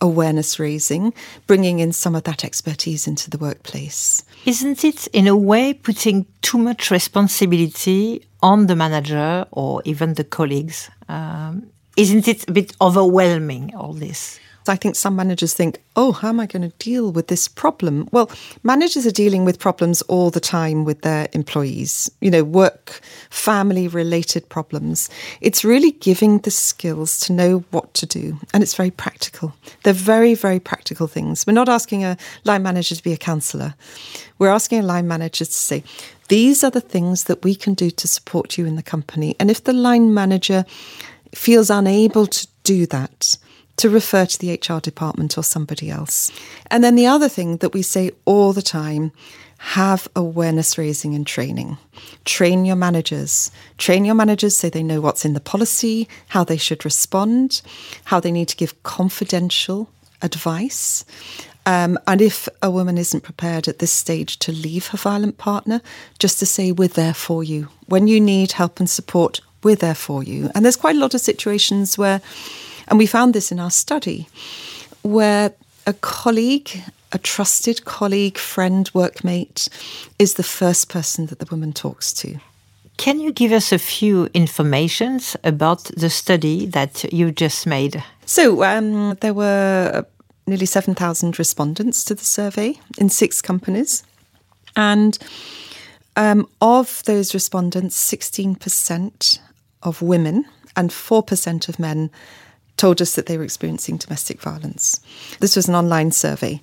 awareness 0.00 0.58
raising, 0.58 1.12
bringing 1.46 1.78
in 1.78 1.92
some 1.92 2.14
of 2.14 2.24
that 2.24 2.44
expertise 2.44 3.06
into 3.06 3.30
the 3.30 3.38
workplace. 3.38 4.24
Isn't 4.46 4.84
it, 4.84 5.06
in 5.08 5.26
a 5.26 5.36
way, 5.36 5.74
putting 5.74 6.26
too 6.42 6.58
much 6.58 6.90
responsibility 6.90 8.26
on 8.44 8.66
the 8.66 8.76
manager 8.76 9.46
or 9.52 9.80
even 9.86 10.14
the 10.14 10.22
colleagues? 10.22 10.90
Um, 11.08 11.66
isn't 11.96 12.28
it 12.28 12.48
a 12.48 12.52
bit 12.52 12.76
overwhelming, 12.80 13.74
all 13.74 13.94
this? 13.94 14.38
I 14.66 14.76
think 14.76 14.96
some 14.96 15.14
managers 15.14 15.52
think, 15.52 15.82
oh, 15.94 16.12
how 16.12 16.30
am 16.30 16.40
I 16.40 16.46
going 16.46 16.62
to 16.62 16.76
deal 16.78 17.12
with 17.12 17.28
this 17.28 17.48
problem? 17.48 18.08
Well, 18.12 18.30
managers 18.62 19.06
are 19.06 19.10
dealing 19.10 19.44
with 19.44 19.58
problems 19.58 20.00
all 20.02 20.30
the 20.30 20.40
time 20.40 20.84
with 20.84 21.02
their 21.02 21.28
employees, 21.32 22.10
you 22.22 22.30
know, 22.30 22.42
work, 22.44 23.00
family 23.28 23.88
related 23.88 24.48
problems. 24.48 25.10
It's 25.42 25.64
really 25.64 25.90
giving 25.90 26.38
the 26.38 26.50
skills 26.50 27.18
to 27.20 27.32
know 27.32 27.64
what 27.72 27.92
to 27.94 28.06
do. 28.06 28.38
And 28.54 28.62
it's 28.62 28.74
very 28.74 28.90
practical. 28.90 29.52
They're 29.82 29.92
very, 29.92 30.34
very 30.34 30.60
practical 30.60 31.08
things. 31.08 31.46
We're 31.46 31.52
not 31.52 31.68
asking 31.68 32.04
a 32.04 32.16
line 32.44 32.62
manager 32.62 32.94
to 32.94 33.02
be 33.02 33.12
a 33.12 33.18
counsellor. 33.18 33.74
We're 34.38 34.48
asking 34.48 34.80
a 34.80 34.86
line 34.86 35.06
manager 35.06 35.44
to 35.44 35.52
say, 35.52 35.84
these 36.28 36.64
are 36.64 36.70
the 36.70 36.80
things 36.80 37.24
that 37.24 37.44
we 37.44 37.54
can 37.54 37.74
do 37.74 37.90
to 37.90 38.08
support 38.08 38.56
you 38.56 38.66
in 38.66 38.76
the 38.76 38.82
company. 38.82 39.36
And 39.38 39.50
if 39.50 39.64
the 39.64 39.72
line 39.72 40.14
manager 40.14 40.64
feels 41.34 41.70
unable 41.70 42.26
to 42.26 42.46
do 42.62 42.86
that, 42.86 43.36
to 43.76 43.90
refer 43.90 44.24
to 44.24 44.38
the 44.38 44.52
HR 44.52 44.80
department 44.80 45.36
or 45.36 45.42
somebody 45.42 45.90
else. 45.90 46.30
And 46.70 46.84
then 46.84 46.94
the 46.94 47.06
other 47.06 47.28
thing 47.28 47.56
that 47.58 47.74
we 47.74 47.82
say 47.82 48.12
all 48.24 48.52
the 48.52 48.62
time 48.62 49.12
have 49.58 50.06
awareness 50.14 50.76
raising 50.76 51.14
and 51.14 51.26
training. 51.26 51.78
Train 52.24 52.64
your 52.64 52.76
managers. 52.76 53.50
Train 53.78 54.04
your 54.04 54.14
managers 54.14 54.56
so 54.56 54.68
they 54.68 54.82
know 54.82 55.00
what's 55.00 55.24
in 55.24 55.32
the 55.32 55.40
policy, 55.40 56.08
how 56.28 56.44
they 56.44 56.56
should 56.56 56.84
respond, 56.84 57.62
how 58.04 58.20
they 58.20 58.30
need 58.30 58.48
to 58.48 58.56
give 58.56 58.82
confidential 58.82 59.88
advice. 60.22 61.04
Um, 61.66 61.98
and 62.06 62.20
if 62.20 62.48
a 62.62 62.70
woman 62.70 62.98
isn't 62.98 63.22
prepared 63.22 63.68
at 63.68 63.78
this 63.78 63.92
stage 63.92 64.38
to 64.40 64.52
leave 64.52 64.88
her 64.88 64.98
violent 64.98 65.38
partner, 65.38 65.80
just 66.18 66.38
to 66.40 66.46
say, 66.46 66.72
we're 66.72 66.88
there 66.88 67.14
for 67.14 67.42
you. 67.42 67.68
When 67.86 68.06
you 68.06 68.20
need 68.20 68.52
help 68.52 68.80
and 68.80 68.90
support, 68.90 69.40
we're 69.62 69.76
there 69.76 69.94
for 69.94 70.22
you. 70.22 70.50
And 70.54 70.64
there's 70.64 70.76
quite 70.76 70.96
a 70.96 70.98
lot 70.98 71.14
of 71.14 71.20
situations 71.20 71.96
where 71.96 72.20
and 72.88 72.98
we 72.98 73.06
found 73.06 73.34
this 73.34 73.50
in 73.50 73.58
our 73.58 73.70
study 73.70 74.28
where 75.02 75.52
a 75.86 75.92
colleague, 75.94 76.82
a 77.12 77.18
trusted 77.18 77.84
colleague, 77.84 78.38
friend, 78.38 78.90
workmate, 78.92 79.68
is 80.18 80.34
the 80.34 80.42
first 80.42 80.88
person 80.88 81.26
that 81.26 81.38
the 81.38 81.48
woman 81.50 81.72
talks 81.72 82.12
to. 82.12 82.38
Can 82.96 83.20
you 83.20 83.32
give 83.32 83.52
us 83.52 83.72
a 83.72 83.78
few 83.78 84.28
informations 84.34 85.36
about 85.42 85.84
the 85.96 86.10
study 86.10 86.66
that 86.66 87.12
you 87.12 87.32
just 87.32 87.66
made? 87.66 88.02
So 88.24 88.62
um, 88.62 89.16
there 89.20 89.34
were 89.34 90.06
nearly 90.46 90.66
7,000 90.66 91.38
respondents 91.38 92.04
to 92.04 92.14
the 92.14 92.24
survey 92.24 92.78
in 92.98 93.08
six 93.08 93.40
companies. 93.40 94.02
And 94.76 95.18
um, 96.16 96.48
of 96.60 97.02
those 97.04 97.34
respondents, 97.34 98.12
16% 98.12 99.38
of 99.82 100.02
women 100.02 100.44
and 100.76 100.90
4% 100.90 101.68
of 101.68 101.78
men 101.78 102.10
told 102.76 103.00
us 103.00 103.14
that 103.14 103.26
they 103.26 103.38
were 103.38 103.44
experiencing 103.44 103.96
domestic 103.96 104.40
violence. 104.40 105.00
This 105.38 105.54
was 105.54 105.68
an 105.68 105.76
online 105.76 106.10
survey. 106.10 106.60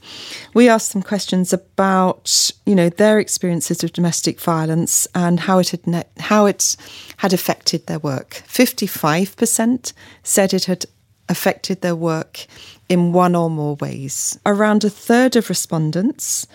We 0.54 0.68
asked 0.68 0.92
them 0.92 1.04
questions 1.04 1.54
about, 1.54 2.52
you 2.66 2.76
know, 2.76 2.90
their 2.90 3.18
experiences 3.18 3.84
of 3.84 3.94
domestic 3.94 4.40
violence 4.40 5.08
and 5.16 5.40
how 5.40 5.60
it 5.60 5.70
had 5.70 5.88
ne- 5.88 6.04
how 6.20 6.48
it 6.48 6.76
had 7.18 7.32
affected 7.32 7.88
their 7.88 8.00
work. 8.00 8.44
55% 8.48 9.94
said 10.24 10.54
it 10.54 10.66
had 10.66 10.86
affected 11.30 11.80
their 11.82 11.96
work 11.96 12.46
in 12.92 13.14
one 13.14 13.36
or 13.36 13.50
more 13.50 13.76
ways. 13.76 14.38
Around 14.46 14.84
a 14.84 14.90
third 14.90 15.38
of 15.38 15.48
respondents 15.48 16.46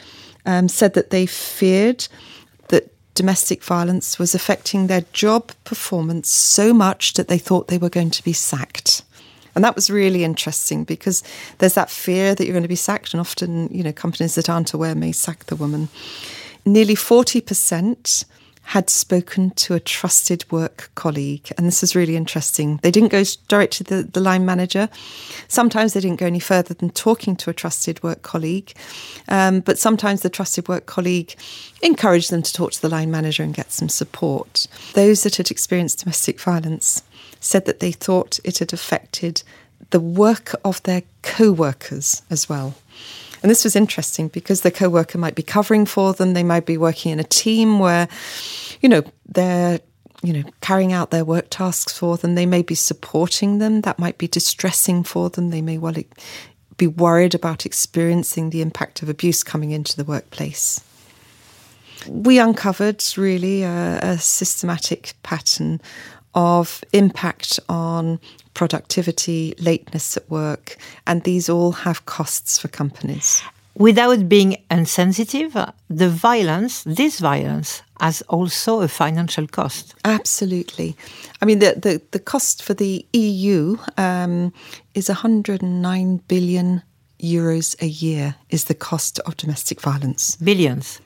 um, 0.44 0.68
said 0.68 0.92
that 0.92 1.08
they 1.08 1.24
feared 1.24 2.06
that 2.68 2.92
domestic 3.14 3.64
violence 3.64 4.18
was 4.18 4.34
affecting 4.34 4.86
their 4.86 5.06
job 5.14 5.50
performance 5.64 6.28
so 6.28 6.74
much 6.74 7.14
that 7.14 7.28
they 7.28 7.38
thought 7.38 7.68
they 7.68 7.78
were 7.78 7.88
going 7.88 8.10
to 8.10 8.22
be 8.22 8.34
sacked. 8.34 9.02
And 9.54 9.64
that 9.64 9.74
was 9.74 9.88
really 9.88 10.24
interesting 10.24 10.84
because 10.84 11.22
there's 11.56 11.72
that 11.72 11.88
fear 11.90 12.34
that 12.34 12.44
you're 12.44 12.52
going 12.52 12.62
to 12.62 12.68
be 12.68 12.76
sacked, 12.76 13.14
and 13.14 13.20
often, 13.22 13.68
you 13.72 13.82
know, 13.82 13.92
companies 13.92 14.34
that 14.34 14.50
aren't 14.50 14.74
aware 14.74 14.94
may 14.94 15.12
sack 15.12 15.44
the 15.44 15.56
woman. 15.56 15.88
Nearly 16.66 16.96
40% 16.96 18.26
had 18.66 18.90
spoken 18.90 19.50
to 19.50 19.74
a 19.74 19.80
trusted 19.80 20.44
work 20.50 20.90
colleague. 20.96 21.52
And 21.56 21.68
this 21.68 21.84
is 21.84 21.94
really 21.94 22.16
interesting. 22.16 22.80
They 22.82 22.90
didn't 22.90 23.12
go 23.12 23.22
direct 23.46 23.74
to 23.74 23.84
the, 23.84 24.02
the 24.02 24.18
line 24.20 24.44
manager. 24.44 24.88
Sometimes 25.46 25.92
they 25.92 26.00
didn't 26.00 26.18
go 26.18 26.26
any 26.26 26.40
further 26.40 26.74
than 26.74 26.90
talking 26.90 27.36
to 27.36 27.50
a 27.50 27.54
trusted 27.54 28.02
work 28.02 28.22
colleague. 28.22 28.72
Um, 29.28 29.60
but 29.60 29.78
sometimes 29.78 30.22
the 30.22 30.30
trusted 30.30 30.66
work 30.66 30.86
colleague 30.86 31.36
encouraged 31.80 32.30
them 32.30 32.42
to 32.42 32.52
talk 32.52 32.72
to 32.72 32.82
the 32.82 32.88
line 32.88 33.12
manager 33.12 33.44
and 33.44 33.54
get 33.54 33.70
some 33.70 33.88
support. 33.88 34.66
Those 34.94 35.22
that 35.22 35.36
had 35.36 35.52
experienced 35.52 36.00
domestic 36.00 36.40
violence 36.40 37.04
said 37.38 37.66
that 37.66 37.78
they 37.78 37.92
thought 37.92 38.40
it 38.42 38.58
had 38.58 38.72
affected 38.72 39.44
the 39.90 40.00
work 40.00 40.54
of 40.64 40.82
their 40.82 41.02
co 41.22 41.52
workers 41.52 42.22
as 42.30 42.48
well. 42.48 42.74
And 43.42 43.50
this 43.50 43.64
was 43.64 43.76
interesting 43.76 44.28
because 44.28 44.62
the 44.62 44.70
co 44.70 44.88
worker 44.88 45.18
might 45.18 45.34
be 45.34 45.42
covering 45.42 45.86
for 45.86 46.12
them, 46.12 46.32
they 46.32 46.42
might 46.42 46.66
be 46.66 46.78
working 46.78 47.12
in 47.12 47.20
a 47.20 47.24
team 47.24 47.78
where, 47.78 48.08
you 48.80 48.88
know, 48.88 49.02
they're 49.26 49.80
you 50.22 50.32
know, 50.32 50.42
carrying 50.60 50.92
out 50.92 51.10
their 51.10 51.24
work 51.24 51.46
tasks 51.50 51.96
for 51.96 52.16
them. 52.16 52.34
They 52.34 52.46
may 52.46 52.62
be 52.62 52.74
supporting 52.74 53.58
them. 53.58 53.82
That 53.82 53.98
might 53.98 54.18
be 54.18 54.26
distressing 54.26 55.04
for 55.04 55.30
them. 55.30 55.50
They 55.50 55.62
may 55.62 55.78
well 55.78 55.94
be 56.76 56.86
worried 56.86 57.34
about 57.34 57.66
experiencing 57.66 58.50
the 58.50 58.62
impact 58.62 59.02
of 59.02 59.08
abuse 59.08 59.42
coming 59.42 59.70
into 59.70 59.96
the 59.96 60.04
workplace. 60.04 60.82
We 62.08 62.38
uncovered 62.38 63.02
really 63.16 63.62
a, 63.62 63.98
a 64.02 64.18
systematic 64.18 65.14
pattern 65.22 65.80
of 66.36 66.84
impact 66.92 67.58
on 67.68 68.20
productivity, 68.54 69.54
lateness 69.58 70.16
at 70.16 70.30
work, 70.30 70.76
and 71.06 71.24
these 71.24 71.48
all 71.48 71.72
have 71.72 72.06
costs 72.06 72.58
for 72.58 72.68
companies. 72.68 73.42
Without 73.74 74.28
being 74.28 74.56
insensitive, 74.70 75.56
the 75.90 76.08
violence, 76.08 76.82
this 76.84 77.18
violence, 77.18 77.82
has 78.00 78.22
also 78.22 78.80
a 78.80 78.88
financial 78.88 79.46
cost. 79.46 79.94
Absolutely. 80.04 80.96
I 81.42 81.44
mean, 81.44 81.58
the, 81.58 81.74
the, 81.76 82.02
the 82.10 82.18
cost 82.18 82.62
for 82.62 82.74
the 82.74 83.06
EU 83.12 83.76
um, 83.98 84.52
is 84.94 85.08
109 85.08 86.16
billion 86.28 86.82
euros 87.20 87.74
a 87.82 87.86
year, 87.86 88.34
is 88.50 88.64
the 88.64 88.74
cost 88.74 89.18
of 89.20 89.36
domestic 89.36 89.80
violence. 89.80 90.36
Billions? 90.36 91.00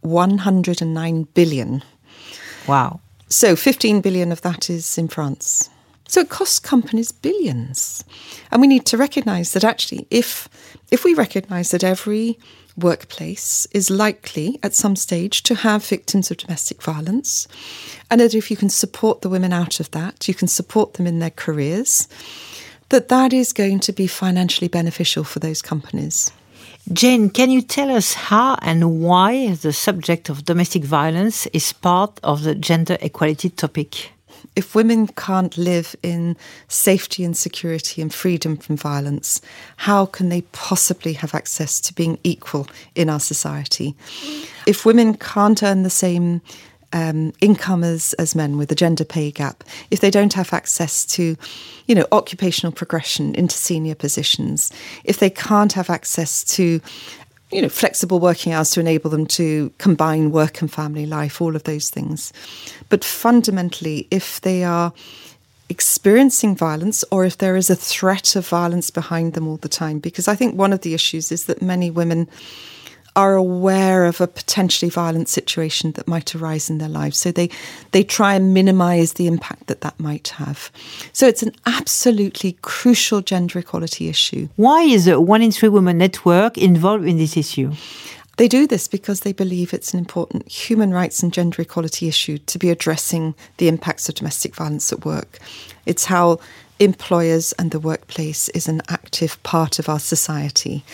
109 0.00 1.22
billion. 1.34 1.82
Wow. 2.66 3.00
So 3.32 3.56
15 3.56 4.02
billion 4.02 4.30
of 4.30 4.42
that 4.42 4.68
is 4.68 4.98
in 4.98 5.08
France. 5.08 5.70
So 6.06 6.20
it 6.20 6.28
costs 6.28 6.58
companies 6.58 7.12
billions. 7.12 8.04
And 8.50 8.60
we 8.60 8.66
need 8.66 8.84
to 8.86 8.98
recognize 8.98 9.54
that 9.54 9.64
actually 9.64 10.06
if 10.10 10.50
if 10.90 11.02
we 11.02 11.14
recognize 11.14 11.70
that 11.70 11.82
every 11.82 12.38
workplace 12.76 13.66
is 13.72 13.88
likely 13.88 14.58
at 14.62 14.74
some 14.74 14.96
stage 14.96 15.42
to 15.44 15.54
have 15.54 15.82
victims 15.82 16.30
of 16.30 16.36
domestic 16.36 16.82
violence. 16.82 17.48
And 18.10 18.20
that 18.20 18.34
if 18.34 18.50
you 18.50 18.56
can 18.56 18.68
support 18.68 19.22
the 19.22 19.30
women 19.30 19.52
out 19.52 19.80
of 19.80 19.90
that, 19.92 20.28
you 20.28 20.34
can 20.34 20.48
support 20.48 20.94
them 20.94 21.06
in 21.06 21.18
their 21.18 21.30
careers, 21.30 22.08
that 22.90 23.08
that 23.08 23.32
is 23.32 23.54
going 23.54 23.80
to 23.80 23.92
be 23.92 24.06
financially 24.06 24.68
beneficial 24.68 25.24
for 25.24 25.38
those 25.38 25.62
companies. 25.62 26.30
Jane, 26.90 27.30
can 27.30 27.50
you 27.50 27.62
tell 27.62 27.90
us 27.90 28.14
how 28.14 28.56
and 28.62 29.00
why 29.00 29.54
the 29.54 29.72
subject 29.72 30.28
of 30.28 30.44
domestic 30.44 30.84
violence 30.84 31.46
is 31.48 31.72
part 31.72 32.18
of 32.22 32.42
the 32.42 32.54
gender 32.54 32.96
equality 33.00 33.50
topic? 33.50 34.12
if 34.56 34.74
women 34.74 35.06
can't 35.06 35.56
live 35.56 35.96
in 36.02 36.36
safety 36.68 37.24
and 37.24 37.36
security 37.36 38.02
and 38.02 38.12
freedom 38.12 38.56
from 38.56 38.76
violence, 38.76 39.40
how 39.76 40.06
can 40.06 40.28
they 40.28 40.42
possibly 40.52 41.14
have 41.14 41.34
access 41.34 41.80
to 41.80 41.94
being 41.94 42.18
equal 42.22 42.66
in 42.94 43.08
our 43.08 43.20
society? 43.20 43.94
If 44.66 44.84
women 44.84 45.14
can't 45.14 45.62
earn 45.62 45.82
the 45.82 45.90
same 45.90 46.42
um, 46.92 47.32
income 47.40 47.84
as, 47.84 48.12
as 48.14 48.34
men 48.34 48.58
with 48.58 48.70
a 48.72 48.74
gender 48.74 49.04
pay 49.04 49.30
gap, 49.30 49.64
if 49.90 50.00
they 50.00 50.10
don't 50.10 50.32
have 50.34 50.52
access 50.52 51.04
to, 51.06 51.36
you 51.86 51.94
know, 51.94 52.06
occupational 52.12 52.72
progression 52.72 53.34
into 53.34 53.56
senior 53.56 53.94
positions, 53.94 54.72
if 55.04 55.18
they 55.18 55.30
can't 55.30 55.72
have 55.72 55.90
access 55.90 56.44
to 56.44 56.80
you 57.50 57.60
know, 57.60 57.68
flexible 57.68 58.18
working 58.18 58.52
hours 58.52 58.70
to 58.70 58.80
enable 58.80 59.10
them 59.10 59.26
to 59.26 59.70
combine 59.76 60.30
work 60.30 60.62
and 60.62 60.72
family 60.72 61.04
life, 61.04 61.40
all 61.40 61.54
of 61.54 61.64
those 61.64 61.90
things. 61.90 62.32
But 62.88 63.04
fundamentally, 63.04 64.08
if 64.10 64.40
they 64.40 64.64
are 64.64 64.92
experiencing 65.68 66.56
violence 66.56 67.04
or 67.10 67.24
if 67.24 67.38
there 67.38 67.56
is 67.56 67.70
a 67.70 67.76
threat 67.76 68.36
of 68.36 68.48
violence 68.48 68.90
behind 68.90 69.34
them 69.34 69.46
all 69.46 69.58
the 69.58 69.68
time, 69.68 69.98
because 69.98 70.28
I 70.28 70.34
think 70.34 70.56
one 70.56 70.72
of 70.72 70.80
the 70.80 70.94
issues 70.94 71.30
is 71.30 71.44
that 71.44 71.62
many 71.62 71.90
women 71.90 72.26
are 73.14 73.34
aware 73.34 74.06
of 74.06 74.20
a 74.20 74.26
potentially 74.26 74.88
violent 74.88 75.28
situation 75.28 75.92
that 75.92 76.08
might 76.08 76.34
arise 76.34 76.70
in 76.70 76.78
their 76.78 76.88
lives. 76.88 77.18
So 77.18 77.30
they, 77.30 77.50
they 77.90 78.02
try 78.02 78.34
and 78.34 78.54
minimize 78.54 79.14
the 79.14 79.26
impact 79.26 79.66
that 79.66 79.82
that 79.82 79.98
might 80.00 80.28
have. 80.28 80.70
So 81.12 81.26
it's 81.26 81.42
an 81.42 81.54
absolutely 81.66 82.56
crucial 82.62 83.20
gender 83.20 83.58
equality 83.58 84.08
issue. 84.08 84.48
Why 84.56 84.82
is 84.82 85.04
the 85.04 85.20
One 85.20 85.42
in 85.42 85.52
Three 85.52 85.68
Women 85.68 85.98
Network 85.98 86.56
involved 86.56 87.06
in 87.06 87.18
this 87.18 87.36
issue? 87.36 87.72
They 88.42 88.48
do 88.48 88.66
this 88.66 88.88
because 88.88 89.20
they 89.20 89.32
believe 89.32 89.72
it's 89.72 89.92
an 89.92 90.00
important 90.00 90.50
human 90.50 90.92
rights 90.92 91.22
and 91.22 91.32
gender 91.32 91.62
equality 91.62 92.08
issue 92.08 92.38
to 92.38 92.58
be 92.58 92.70
addressing 92.70 93.36
the 93.58 93.68
impacts 93.68 94.08
of 94.08 94.16
domestic 94.16 94.56
violence 94.56 94.92
at 94.92 95.04
work. 95.04 95.38
It's 95.86 96.06
how 96.06 96.40
employers 96.80 97.52
and 97.52 97.70
the 97.70 97.78
workplace 97.78 98.48
is 98.48 98.66
an 98.66 98.82
active 98.88 99.40
part 99.44 99.78
of 99.78 99.88
our 99.88 100.00
society. 100.00 100.84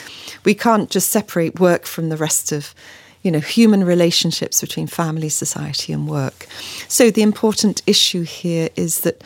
We 0.45 0.53
can't 0.53 0.91
just 0.91 1.09
separate 1.09 1.59
work 1.59 1.87
from 1.87 2.11
the 2.11 2.19
rest 2.19 2.53
of 2.53 2.75
you 3.23 3.31
know 3.31 3.41
human 3.41 3.83
relationships 3.83 4.61
between 4.61 4.87
family 4.87 5.31
society 5.31 5.93
and 5.95 6.07
work 6.07 6.47
so 6.87 7.11
the 7.11 7.23
important 7.23 7.83
issue 7.87 8.23
here 8.23 8.69
is 8.77 9.01
that 9.01 9.25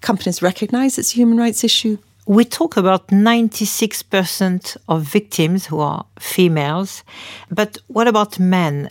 companies 0.00 0.40
recognize 0.40 0.96
it's 0.96 1.12
a 1.12 1.16
human 1.16 1.36
rights 1.36 1.62
issue 1.62 1.98
we 2.26 2.44
talk 2.44 2.76
about 2.76 3.08
96% 3.08 4.76
of 4.88 5.02
victims 5.02 5.66
who 5.66 5.80
are 5.80 6.06
females 6.18 7.04
but 7.50 7.78
what 7.88 8.08
about 8.08 8.38
men 8.38 8.88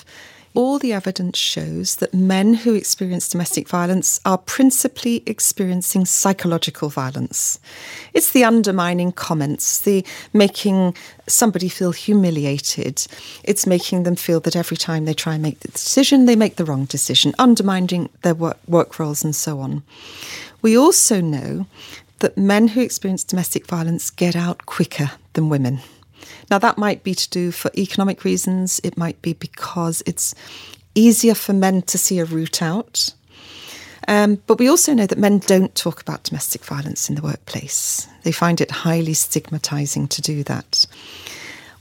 all 0.55 0.77
the 0.77 0.93
evidence 0.93 1.37
shows 1.37 1.95
that 1.95 2.13
men 2.13 2.53
who 2.53 2.75
experience 2.75 3.27
domestic 3.27 3.67
violence 3.67 4.19
are 4.23 4.37
principally 4.37 5.23
experiencing 5.25 6.05
psychological 6.05 6.89
violence. 6.89 7.59
It's 8.13 8.31
the 8.31 8.43
undermining 8.43 9.11
comments, 9.11 9.81
the 9.81 10.05
making 10.31 10.95
somebody 11.27 11.69
feel 11.69 11.91
humiliated. 11.91 13.05
It's 13.43 13.65
making 13.65 14.03
them 14.03 14.15
feel 14.15 14.39
that 14.41 14.55
every 14.55 14.77
time 14.77 15.05
they 15.05 15.15
try 15.15 15.33
and 15.33 15.41
make 15.41 15.61
the 15.61 15.69
decision, 15.69 16.25
they 16.25 16.35
make 16.35 16.57
the 16.57 16.65
wrong 16.65 16.85
decision, 16.85 17.33
undermining 17.39 18.09
their 18.21 18.35
work, 18.35 18.59
work 18.67 18.99
roles 18.99 19.23
and 19.23 19.35
so 19.35 19.59
on. 19.59 19.81
We 20.61 20.77
also 20.77 21.19
know 21.19 21.65
that 22.23 22.37
men 22.37 22.69
who 22.69 22.79
experience 22.79 23.25
domestic 23.25 23.67
violence 23.67 24.09
get 24.09 24.33
out 24.33 24.65
quicker 24.65 25.11
than 25.33 25.49
women. 25.49 25.79
Now, 26.49 26.57
that 26.59 26.77
might 26.77 27.03
be 27.03 27.13
to 27.13 27.29
do 27.29 27.51
for 27.51 27.69
economic 27.77 28.23
reasons, 28.23 28.79
it 28.81 28.97
might 28.97 29.21
be 29.21 29.33
because 29.33 30.01
it's 30.05 30.33
easier 30.95 31.35
for 31.35 31.51
men 31.51 31.81
to 31.81 31.97
see 31.97 32.19
a 32.19 32.25
route 32.25 32.61
out. 32.61 33.13
Um, 34.07 34.41
but 34.47 34.57
we 34.57 34.69
also 34.69 34.93
know 34.93 35.05
that 35.05 35.17
men 35.17 35.39
don't 35.39 35.75
talk 35.75 36.01
about 36.01 36.23
domestic 36.23 36.63
violence 36.63 37.09
in 37.09 37.15
the 37.15 37.21
workplace. 37.21 38.07
They 38.23 38.31
find 38.31 38.61
it 38.61 38.71
highly 38.71 39.13
stigmatizing 39.13 40.07
to 40.07 40.21
do 40.21 40.43
that. 40.43 40.85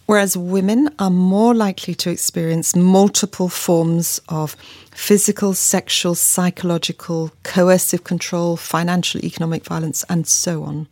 Whereas 0.06 0.36
women 0.36 0.90
are 0.98 1.10
more 1.10 1.54
likely 1.54 1.94
to 1.96 2.10
experience 2.10 2.76
multiple 2.76 3.48
forms 3.48 4.20
of 4.28 4.56
physical, 4.90 5.54
sexual, 5.54 6.14
psychological, 6.14 7.30
coercive 7.44 8.04
control, 8.04 8.56
financial, 8.56 9.24
economic 9.24 9.64
violence, 9.64 10.04
and 10.08 10.26
so 10.26 10.64
on 10.64 10.88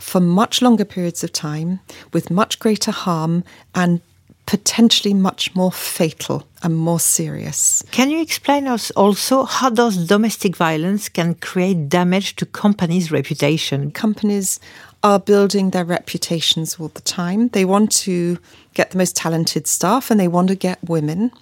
for 0.00 0.20
much 0.20 0.62
longer 0.62 0.84
periods 0.84 1.24
of 1.24 1.32
time 1.32 1.80
with 2.12 2.30
much 2.30 2.58
greater 2.58 2.90
harm 2.90 3.44
and 3.74 4.00
potentially 4.46 5.12
much 5.12 5.54
more 5.54 5.70
fatal 5.70 6.48
and 6.62 6.74
more 6.74 6.98
serious. 6.98 7.84
Can 7.90 8.08
you 8.08 8.22
explain 8.22 8.66
us 8.66 8.90
also 8.92 9.44
how 9.44 9.68
does 9.68 10.06
domestic 10.06 10.56
violence 10.56 11.10
can 11.10 11.34
create 11.34 11.90
damage 11.90 12.34
to 12.36 12.46
companies' 12.46 13.12
reputation? 13.12 13.90
Companies 13.90 14.58
are 15.02 15.20
building 15.20 15.70
their 15.70 15.84
reputations 15.84 16.78
all 16.78 16.88
the 16.88 17.00
time. 17.02 17.48
They 17.48 17.64
want 17.64 17.92
to 17.98 18.38
get 18.74 18.90
the 18.90 18.98
most 18.98 19.16
talented 19.16 19.66
staff 19.66 20.10
and 20.10 20.18
they 20.18 20.28
want 20.28 20.48
to 20.48 20.54
get 20.54 20.78
women 20.82 21.32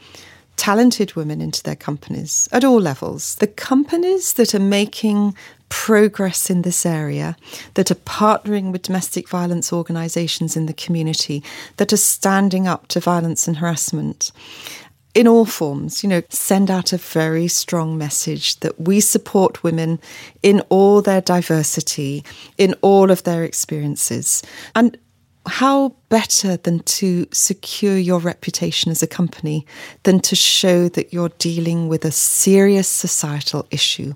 talented 0.57 1.14
women 1.14 1.40
into 1.40 1.62
their 1.62 1.77
companies 1.77 2.49
at 2.51 2.64
all 2.64 2.81
levels. 2.81 3.37
The 3.37 3.47
companies 3.47 4.33
that 4.35 4.55
are 4.55 4.59
making 4.59 5.37
progress 5.69 6.49
in 6.49 6.62
this 6.62 6.87
area, 6.87 7.37
that 7.75 7.90
are 7.90 7.97
partnering 7.97 8.73
with 8.73 8.83
domestic 8.83 9.29
violence 9.29 9.73
organisations 9.73 10.57
in 10.57 10.66
the 10.66 10.73
community, 10.73 11.42
that 11.77 11.92
are 11.92 11.99
standing 11.99 12.66
up 12.66 12.87
to 12.88 13.01
violence 13.01 13.47
and 13.47 13.59
harassment 13.59 14.33
in 15.16 15.26
all 15.26 15.46
forms, 15.46 16.02
you 16.02 16.11
know, 16.11 16.22
send 16.29 16.70
out 16.70 16.92
a 16.92 16.98
very 16.98 17.48
strong 17.48 17.96
message 17.96 18.61
that 18.61 18.79
we 18.79 19.00
support 19.00 19.64
women 19.64 19.98
in 20.42 20.61
all 20.68 21.00
their 21.00 21.22
diversity, 21.22 22.22
in 22.59 22.74
all 22.83 23.11
of 23.11 23.22
their 23.22 23.42
experiences. 23.42 24.42
And 24.74 24.98
how 25.46 25.94
better 26.11 26.59
than 26.59 26.81
to 26.81 27.26
secure 27.33 27.96
your 27.96 28.18
reputation 28.18 28.90
as 28.90 29.02
a 29.02 29.07
company 29.07 29.64
than 30.02 30.20
to 30.20 30.37
show 30.37 30.90
that 30.90 31.14
you're 31.14 31.31
dealing 31.38 31.88
with 31.88 32.05
a 32.05 32.12
serious 32.12 32.87
societal 32.87 33.66
issue 33.70 34.12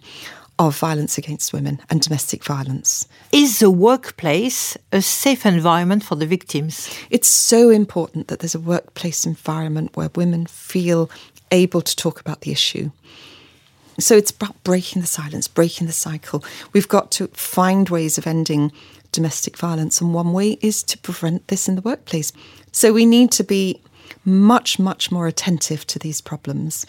of 0.60 0.76
violence 0.76 1.16
against 1.16 1.54
women 1.54 1.80
and 1.88 2.02
domestic 2.02 2.44
violence. 2.44 3.08
Is 3.32 3.60
the 3.60 3.70
workplace 3.70 4.76
a 4.92 5.00
safe 5.00 5.46
environment 5.46 6.04
for 6.04 6.16
the 6.16 6.26
victims? 6.26 6.94
It's 7.08 7.28
so 7.28 7.70
important 7.70 8.28
that 8.28 8.40
there's 8.40 8.54
a 8.54 8.60
workplace 8.60 9.24
environment 9.24 9.96
where 9.96 10.10
women 10.14 10.44
feel 10.44 11.10
able 11.50 11.80
to 11.80 11.96
talk 11.96 12.20
about 12.20 12.42
the 12.42 12.52
issue. 12.52 12.90
So 13.98 14.14
it's 14.14 14.30
about 14.30 14.62
breaking 14.62 15.00
the 15.00 15.08
silence, 15.08 15.48
breaking 15.48 15.86
the 15.86 15.94
cycle. 15.94 16.44
We've 16.74 16.88
got 16.88 17.10
to 17.12 17.28
find 17.28 17.88
ways 17.88 18.18
of 18.18 18.26
ending 18.26 18.70
domestic 19.12 19.56
violence, 19.56 19.98
and 20.00 20.12
one 20.12 20.34
way 20.34 20.58
is 20.60 20.82
to 20.84 20.98
prevent 20.98 21.48
this 21.48 21.68
in 21.68 21.74
the 21.74 21.82
workplace. 21.82 22.34
So 22.70 22.92
we 22.92 23.06
need 23.06 23.32
to 23.32 23.44
be 23.44 23.80
much, 24.24 24.78
much 24.78 25.10
more 25.10 25.26
attentive 25.26 25.86
to 25.86 25.98
these 25.98 26.20
problems. 26.20 26.86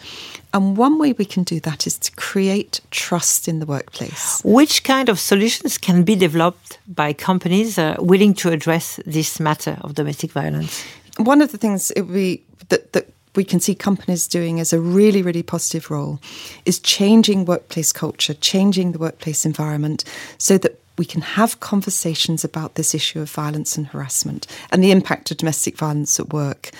And 0.52 0.76
one 0.76 0.98
way 0.98 1.12
we 1.12 1.24
can 1.24 1.44
do 1.44 1.60
that 1.60 1.86
is 1.86 1.98
to 1.98 2.12
create 2.12 2.80
trust 2.90 3.48
in 3.48 3.58
the 3.58 3.66
workplace. 3.66 4.42
Which 4.44 4.84
kind 4.84 5.08
of 5.08 5.18
solutions 5.18 5.78
can 5.78 6.04
be 6.04 6.14
developed 6.14 6.78
by 6.86 7.12
companies 7.12 7.78
uh, 7.78 7.96
willing 7.98 8.34
to 8.34 8.50
address 8.50 9.00
this 9.06 9.40
matter 9.40 9.78
of 9.80 9.94
domestic 9.94 10.32
violence? 10.32 10.84
One 11.16 11.42
of 11.42 11.52
the 11.52 11.58
things 11.58 11.92
be 11.96 12.42
that, 12.68 12.92
that 12.92 13.08
we 13.34 13.44
can 13.44 13.60
see 13.60 13.74
companies 13.74 14.26
doing 14.26 14.60
as 14.60 14.72
a 14.72 14.80
really, 14.80 15.22
really 15.22 15.42
positive 15.42 15.90
role 15.90 16.20
is 16.66 16.78
changing 16.78 17.46
workplace 17.46 17.92
culture, 17.92 18.34
changing 18.34 18.92
the 18.92 18.98
workplace 18.98 19.46
environment 19.46 20.04
so 20.38 20.58
that 20.58 20.78
we 20.98 21.04
can 21.04 21.22
have 21.22 21.60
conversations 21.60 22.44
about 22.44 22.74
this 22.74 22.94
issue 22.94 23.20
of 23.20 23.30
violence 23.30 23.76
and 23.76 23.86
harassment 23.86 24.46
and 24.70 24.82
the 24.82 24.90
impact 24.90 25.30
of 25.30 25.38
domestic 25.38 25.76
violence 25.76 26.20
at 26.20 26.32
work. 26.32 26.70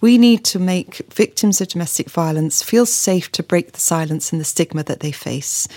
We 0.00 0.18
need 0.18 0.44
to 0.46 0.58
make 0.58 0.96
victims 1.12 1.60
of 1.60 1.68
domestic 1.68 2.10
violence 2.10 2.62
feel 2.62 2.86
safe 2.86 3.32
to 3.32 3.42
break 3.42 3.72
the 3.72 3.80
silence 3.80 4.32
and 4.32 4.40
the 4.40 4.44
stigma 4.44 4.82
that 4.84 5.00
they 5.00 5.12
face. 5.12 5.68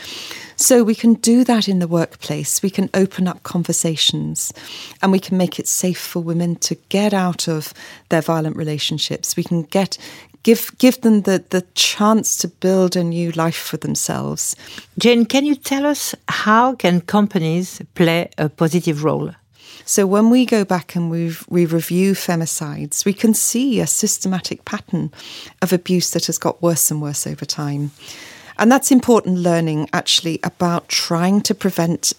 So 0.58 0.84
we 0.84 0.96
can 0.96 1.16
do 1.16 1.44
that 1.44 1.68
in 1.68 1.80
the 1.80 1.88
workplace. 1.88 2.62
We 2.62 2.70
can 2.70 2.90
open 2.94 3.28
up 3.28 3.44
conversations 3.44 4.54
and 5.02 5.12
we 5.12 5.20
can 5.20 5.38
make 5.38 5.60
it 5.60 5.68
safe 5.68 6.00
for 6.00 6.22
women 6.22 6.56
to 6.58 6.76
get 6.90 7.14
out 7.14 7.48
of 7.48 7.74
their 8.10 8.22
violent 8.22 8.56
relationships. 8.56 9.36
We 9.36 9.44
can 9.44 9.64
get 9.64 9.98
give 10.46 10.72
give 10.78 11.02
them 11.02 11.24
the, 11.24 11.44
the 11.50 11.64
chance 11.74 12.38
to 12.38 12.48
build 12.48 12.96
a 12.96 13.04
new 13.04 13.32
life 13.32 13.58
for 13.58 13.78
themselves. 13.78 14.56
Jane, 14.98 15.26
can 15.26 15.44
you 15.44 15.56
tell 15.56 15.86
us 15.86 16.16
how 16.30 16.76
can 16.76 17.02
companies 17.02 17.82
play 17.96 18.30
a 18.38 18.48
positive 18.48 19.04
role? 19.04 19.32
So 19.86 20.06
when 20.08 20.30
we 20.30 20.46
go 20.46 20.64
back 20.64 20.96
and 20.96 21.10
we 21.10 21.36
we 21.50 21.66
review 21.66 22.14
femicides, 22.14 23.06
we 23.06 23.14
can 23.14 23.34
see 23.34 23.80
a 23.80 23.88
systematic 23.88 24.64
pattern 24.66 25.12
of 25.62 25.74
abuse 25.74 26.12
that 26.12 26.28
has 26.28 26.38
got 26.38 26.62
worse 26.62 26.92
and 26.92 27.02
worse 27.02 27.28
over 27.28 27.46
time. 27.46 27.92
And 28.58 28.72
that's 28.72 28.92
important 28.92 29.40
learning 29.40 29.90
actually 29.92 30.40
about 30.44 30.88
trying 30.88 31.42
to 31.42 31.56
prevent 31.56 32.14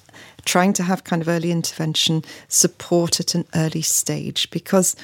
trying 0.45 0.73
to 0.73 0.83
have 0.83 1.03
kind 1.05 1.23
of 1.23 1.29
early 1.29 1.51
intervention 1.51 2.23
support 2.49 3.21
at 3.21 3.35
an 3.35 3.45
early 3.55 3.83
stage 3.83 4.49
because 4.51 4.97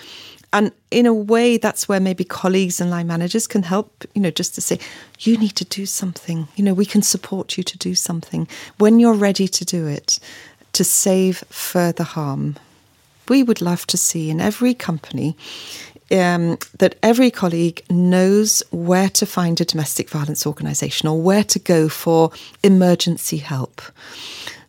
and 0.53 0.73
in 0.91 1.07
a 1.07 1.15
way 1.15 1.57
that's 1.57 1.89
where 1.89 2.01
maybe 2.01 2.25
colleagues 2.25 2.81
and 2.81 2.91
line 2.91 3.07
managers 3.07 3.47
can 3.47 3.63
help 3.63 4.05
you 4.15 4.21
know 4.21 4.31
just 4.31 4.55
to 4.55 4.61
say 4.61 4.79
you 5.21 5.37
need 5.39 5.57
to 5.57 5.65
do 5.65 5.87
something 5.87 6.49
you 6.57 6.65
know 6.65 6.75
we 6.75 6.87
can 6.87 7.03
support 7.03 7.57
you 7.57 7.65
to 7.65 7.79
do 7.79 7.95
something 7.95 8.47
when 8.79 9.01
you're 9.01 9.15
ready 9.15 9.49
to 9.49 9.65
do 9.65 9.87
it 9.87 10.19
to 10.73 10.85
save 10.85 11.39
further 11.49 12.05
harm 12.05 12.57
we 13.29 13.43
would 13.43 13.61
love 13.61 13.87
to 13.87 13.97
see 13.97 14.31
in 14.31 14.41
every 14.41 14.75
company 14.75 15.37
um, 16.13 16.59
that 16.79 16.97
every 17.03 17.31
colleague 17.31 17.83
knows 17.89 18.63
where 18.71 19.09
to 19.11 19.27
find 19.27 19.61
a 19.61 19.65
domestic 19.65 20.11
violence 20.11 20.47
organisation 20.47 21.09
or 21.09 21.21
where 21.21 21.45
to 21.45 21.59
go 21.59 21.89
for 21.89 22.31
emergency 22.63 23.39
help. 23.39 23.81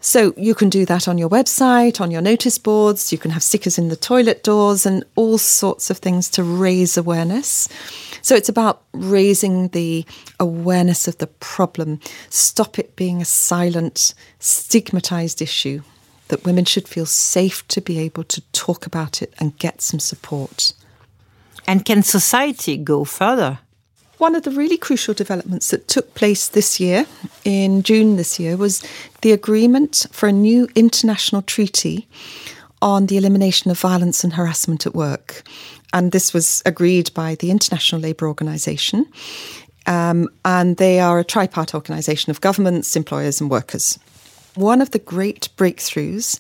So 0.06 0.34
you 0.36 0.54
can 0.54 0.70
do 0.70 0.86
that 0.88 1.08
on 1.08 1.18
your 1.18 1.30
website, 1.30 2.02
on 2.02 2.12
your 2.12 2.22
notice 2.22 2.58
boards, 2.58 3.14
you 3.14 3.18
can 3.18 3.32
have 3.32 3.42
stickers 3.42 3.78
in 3.78 3.88
the 3.88 3.96
toilet 3.96 4.44
doors, 4.44 4.86
and 4.86 5.06
all 5.16 5.38
sorts 5.38 5.90
of 5.90 6.00
things 6.00 6.30
to 6.32 6.44
raise 6.44 6.98
awareness. 6.98 7.70
So 8.22 8.36
it's 8.36 8.50
about 8.50 8.84
raising 8.92 9.70
the 9.70 10.06
awareness 10.42 11.08
of 11.08 11.20
the 11.20 11.28
problem, 11.28 12.02
stop 12.30 12.78
it 12.78 12.98
being 12.98 13.22
a 13.22 13.26
silent, 13.26 14.14
stigmatized 14.40 15.42
issue. 15.42 15.84
That 16.28 16.44
women 16.44 16.66
should 16.66 16.88
feel 16.88 17.06
safe 17.06 17.66
to 17.70 17.80
be 17.80 18.00
able 18.00 18.26
to 18.26 18.42
talk 18.52 18.86
about 18.86 19.22
it 19.22 19.34
and 19.40 19.58
get 19.58 19.82
some 19.82 20.00
support. 20.00 20.74
And 21.66 21.86
can 21.86 22.04
society 22.04 22.76
go 22.76 23.06
further? 23.06 23.60
One 24.24 24.36
of 24.36 24.44
the 24.44 24.52
really 24.52 24.78
crucial 24.78 25.14
developments 25.14 25.72
that 25.72 25.90
took 25.90 26.14
place 26.14 26.48
this 26.48 26.80
year, 26.80 27.06
in 27.44 27.84
June 27.84 28.16
this 28.16 28.40
year, 28.40 28.56
was 28.56 28.82
the 29.22 29.34
agreement 29.34 30.06
for 30.14 30.30
a 30.30 30.32
new 30.32 30.70
international 30.76 31.42
treaty 31.42 32.08
on 32.82 33.08
the 33.08 33.18
elimination 33.18 33.70
of 33.70 33.78
violence 33.78 34.24
and 34.24 34.32
harassment 34.32 34.86
at 34.86 34.96
work. 34.96 35.44
And 35.92 36.14
this 36.14 36.34
was 36.34 36.64
agreed 36.66 37.14
by 37.14 37.36
the 37.36 37.52
International 37.52 38.00
Labour 38.00 38.30
Organization. 38.30 39.08
Um, 39.88 40.30
and 40.46 40.78
they 40.78 41.02
are 41.02 41.20
a 41.20 41.26
tripart 41.26 41.74
organisation 41.74 42.32
of 42.32 42.40
governments, 42.40 42.96
employers, 42.96 43.42
and 43.42 43.52
workers. 43.52 44.00
One 44.56 44.82
of 44.82 44.92
the 44.92 45.00
great 45.00 45.50
breakthroughs 45.58 46.40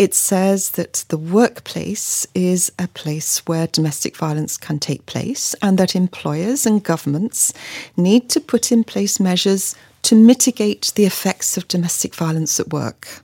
it 0.00 0.14
says 0.14 0.70
that 0.70 1.04
the 1.08 1.18
workplace 1.18 2.26
is 2.34 2.72
a 2.78 2.88
place 2.88 3.46
where 3.46 3.66
domestic 3.66 4.16
violence 4.16 4.56
can 4.56 4.78
take 4.78 5.04
place 5.04 5.54
and 5.60 5.76
that 5.76 5.94
employers 5.94 6.64
and 6.64 6.82
governments 6.82 7.52
need 7.98 8.30
to 8.30 8.40
put 8.40 8.72
in 8.72 8.82
place 8.82 9.20
measures 9.20 9.74
to 10.00 10.14
mitigate 10.14 10.90
the 10.94 11.04
effects 11.04 11.58
of 11.58 11.68
domestic 11.68 12.14
violence 12.14 12.58
at 12.58 12.72
work. 12.72 13.22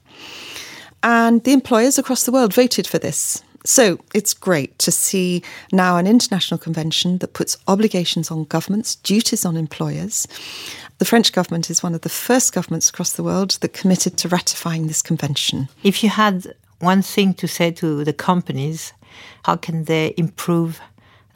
And 1.02 1.42
the 1.44 1.54
employers 1.54 1.96
across 1.96 2.24
the 2.24 2.32
world 2.32 2.52
voted 2.52 2.86
for 2.86 2.98
this. 2.98 3.42
So 3.64 3.98
it's 4.12 4.34
great 4.34 4.78
to 4.80 4.92
see 4.92 5.42
now 5.72 5.96
an 5.96 6.06
international 6.06 6.58
convention 6.58 7.16
that 7.18 7.32
puts 7.32 7.56
obligations 7.66 8.30
on 8.30 8.44
governments, 8.44 8.96
duties 8.96 9.46
on 9.46 9.56
employers. 9.56 10.28
The 10.98 11.06
French 11.06 11.32
government 11.32 11.70
is 11.70 11.82
one 11.82 11.94
of 11.94 12.02
the 12.02 12.10
first 12.10 12.52
governments 12.52 12.90
across 12.90 13.12
the 13.12 13.24
world 13.24 13.52
that 13.62 13.72
committed 13.72 14.18
to 14.18 14.28
ratifying 14.28 14.88
this 14.88 15.00
convention. 15.00 15.70
If 15.82 16.04
you 16.04 16.10
had 16.10 16.54
one 16.78 17.02
thing 17.02 17.34
to 17.34 17.48
say 17.48 17.70
to 17.72 18.04
the 18.04 18.12
companies 18.12 18.92
how 19.44 19.56
can 19.56 19.84
they 19.84 20.14
improve 20.16 20.80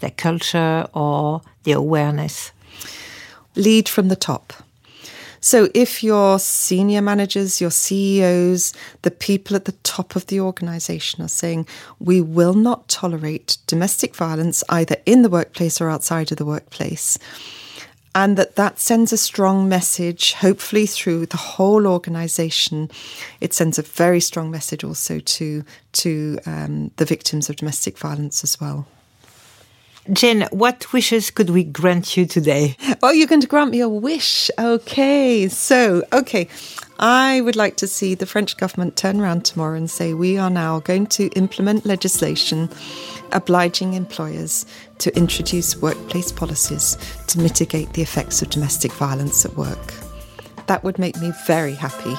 their 0.00 0.10
culture 0.10 0.86
or 0.92 1.42
their 1.62 1.78
awareness? 1.78 2.52
Lead 3.56 3.88
from 3.88 4.08
the 4.08 4.16
top. 4.16 4.52
So, 5.42 5.70
if 5.74 6.04
your 6.04 6.38
senior 6.38 7.00
managers, 7.00 7.62
your 7.62 7.70
CEOs, 7.70 8.74
the 9.00 9.10
people 9.10 9.56
at 9.56 9.64
the 9.64 9.72
top 9.82 10.14
of 10.14 10.26
the 10.26 10.38
organization 10.38 11.24
are 11.24 11.28
saying, 11.28 11.66
we 11.98 12.20
will 12.20 12.52
not 12.52 12.88
tolerate 12.88 13.56
domestic 13.66 14.14
violence 14.14 14.62
either 14.68 14.96
in 15.06 15.22
the 15.22 15.30
workplace 15.30 15.80
or 15.80 15.88
outside 15.88 16.30
of 16.30 16.36
the 16.36 16.44
workplace, 16.44 17.18
and 18.14 18.36
that 18.36 18.56
that 18.56 18.78
sends 18.78 19.12
a 19.12 19.16
strong 19.16 19.68
message 19.68 20.32
hopefully 20.34 20.86
through 20.86 21.26
the 21.26 21.36
whole 21.36 21.86
organization. 21.86 22.90
It 23.40 23.54
sends 23.54 23.78
a 23.78 23.82
very 23.82 24.20
strong 24.20 24.50
message 24.50 24.84
also 24.84 25.20
to 25.20 25.64
to 25.92 26.38
um, 26.46 26.90
the 26.96 27.04
victims 27.04 27.48
of 27.48 27.56
domestic 27.56 27.98
violence 27.98 28.42
as 28.44 28.60
well 28.60 28.86
Jane, 30.12 30.48
what 30.50 30.92
wishes 30.92 31.30
could 31.30 31.50
we 31.50 31.62
grant 31.62 32.16
you 32.16 32.26
today? 32.26 32.76
Oh, 33.02 33.10
you're 33.10 33.26
going 33.26 33.42
to 33.42 33.46
grant 33.46 33.70
me 33.70 33.80
a 33.80 33.88
wish. 33.88 34.50
Okay. 34.58 35.46
So, 35.48 36.02
okay. 36.12 36.48
I 36.98 37.40
would 37.40 37.56
like 37.56 37.76
to 37.76 37.86
see 37.86 38.14
the 38.14 38.26
French 38.26 38.56
government 38.56 38.96
turn 38.96 39.20
around 39.20 39.44
tomorrow 39.44 39.76
and 39.76 39.90
say 39.90 40.12
we 40.12 40.36
are 40.36 40.50
now 40.50 40.80
going 40.80 41.06
to 41.08 41.28
implement 41.28 41.86
legislation 41.86 42.68
obliging 43.32 43.94
employers 43.94 44.66
to 44.98 45.16
introduce 45.16 45.76
workplace 45.76 46.32
policies 46.32 46.98
to 47.28 47.38
mitigate 47.38 47.92
the 47.92 48.02
effects 48.02 48.42
of 48.42 48.50
domestic 48.50 48.92
violence 48.92 49.44
at 49.44 49.56
work. 49.56 49.94
That 50.66 50.84
would 50.84 50.98
make 50.98 51.16
me 51.20 51.32
very 51.46 51.74
happy. 51.74 52.16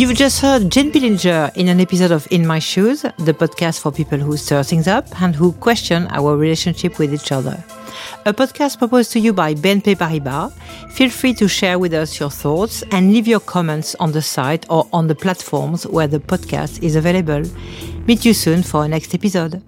You've 0.00 0.14
just 0.14 0.40
heard 0.40 0.70
Jane 0.70 0.90
Pillinger 0.90 1.54
in 1.58 1.68
an 1.68 1.78
episode 1.78 2.10
of 2.10 2.26
In 2.30 2.46
My 2.46 2.58
Shoes, 2.58 3.02
the 3.02 3.34
podcast 3.34 3.80
for 3.80 3.92
people 3.92 4.16
who 4.16 4.34
stir 4.38 4.62
things 4.62 4.88
up 4.88 5.04
and 5.20 5.36
who 5.36 5.52
question 5.52 6.08
our 6.08 6.38
relationship 6.38 6.98
with 6.98 7.12
each 7.12 7.32
other. 7.32 7.62
A 8.24 8.32
podcast 8.32 8.78
proposed 8.78 9.12
to 9.12 9.20
you 9.20 9.34
by 9.34 9.54
BNP 9.54 9.96
Paribas. 9.96 10.54
Feel 10.92 11.10
free 11.10 11.34
to 11.34 11.46
share 11.46 11.78
with 11.78 11.92
us 11.92 12.18
your 12.18 12.30
thoughts 12.30 12.82
and 12.92 13.12
leave 13.12 13.28
your 13.28 13.40
comments 13.40 13.94
on 13.96 14.12
the 14.12 14.22
site 14.22 14.64
or 14.70 14.88
on 14.90 15.06
the 15.06 15.14
platforms 15.14 15.86
where 15.86 16.08
the 16.08 16.18
podcast 16.18 16.82
is 16.82 16.96
available. 16.96 17.42
Meet 18.06 18.24
you 18.24 18.32
soon 18.32 18.62
for 18.62 18.78
our 18.78 18.88
next 18.88 19.14
episode. 19.14 19.62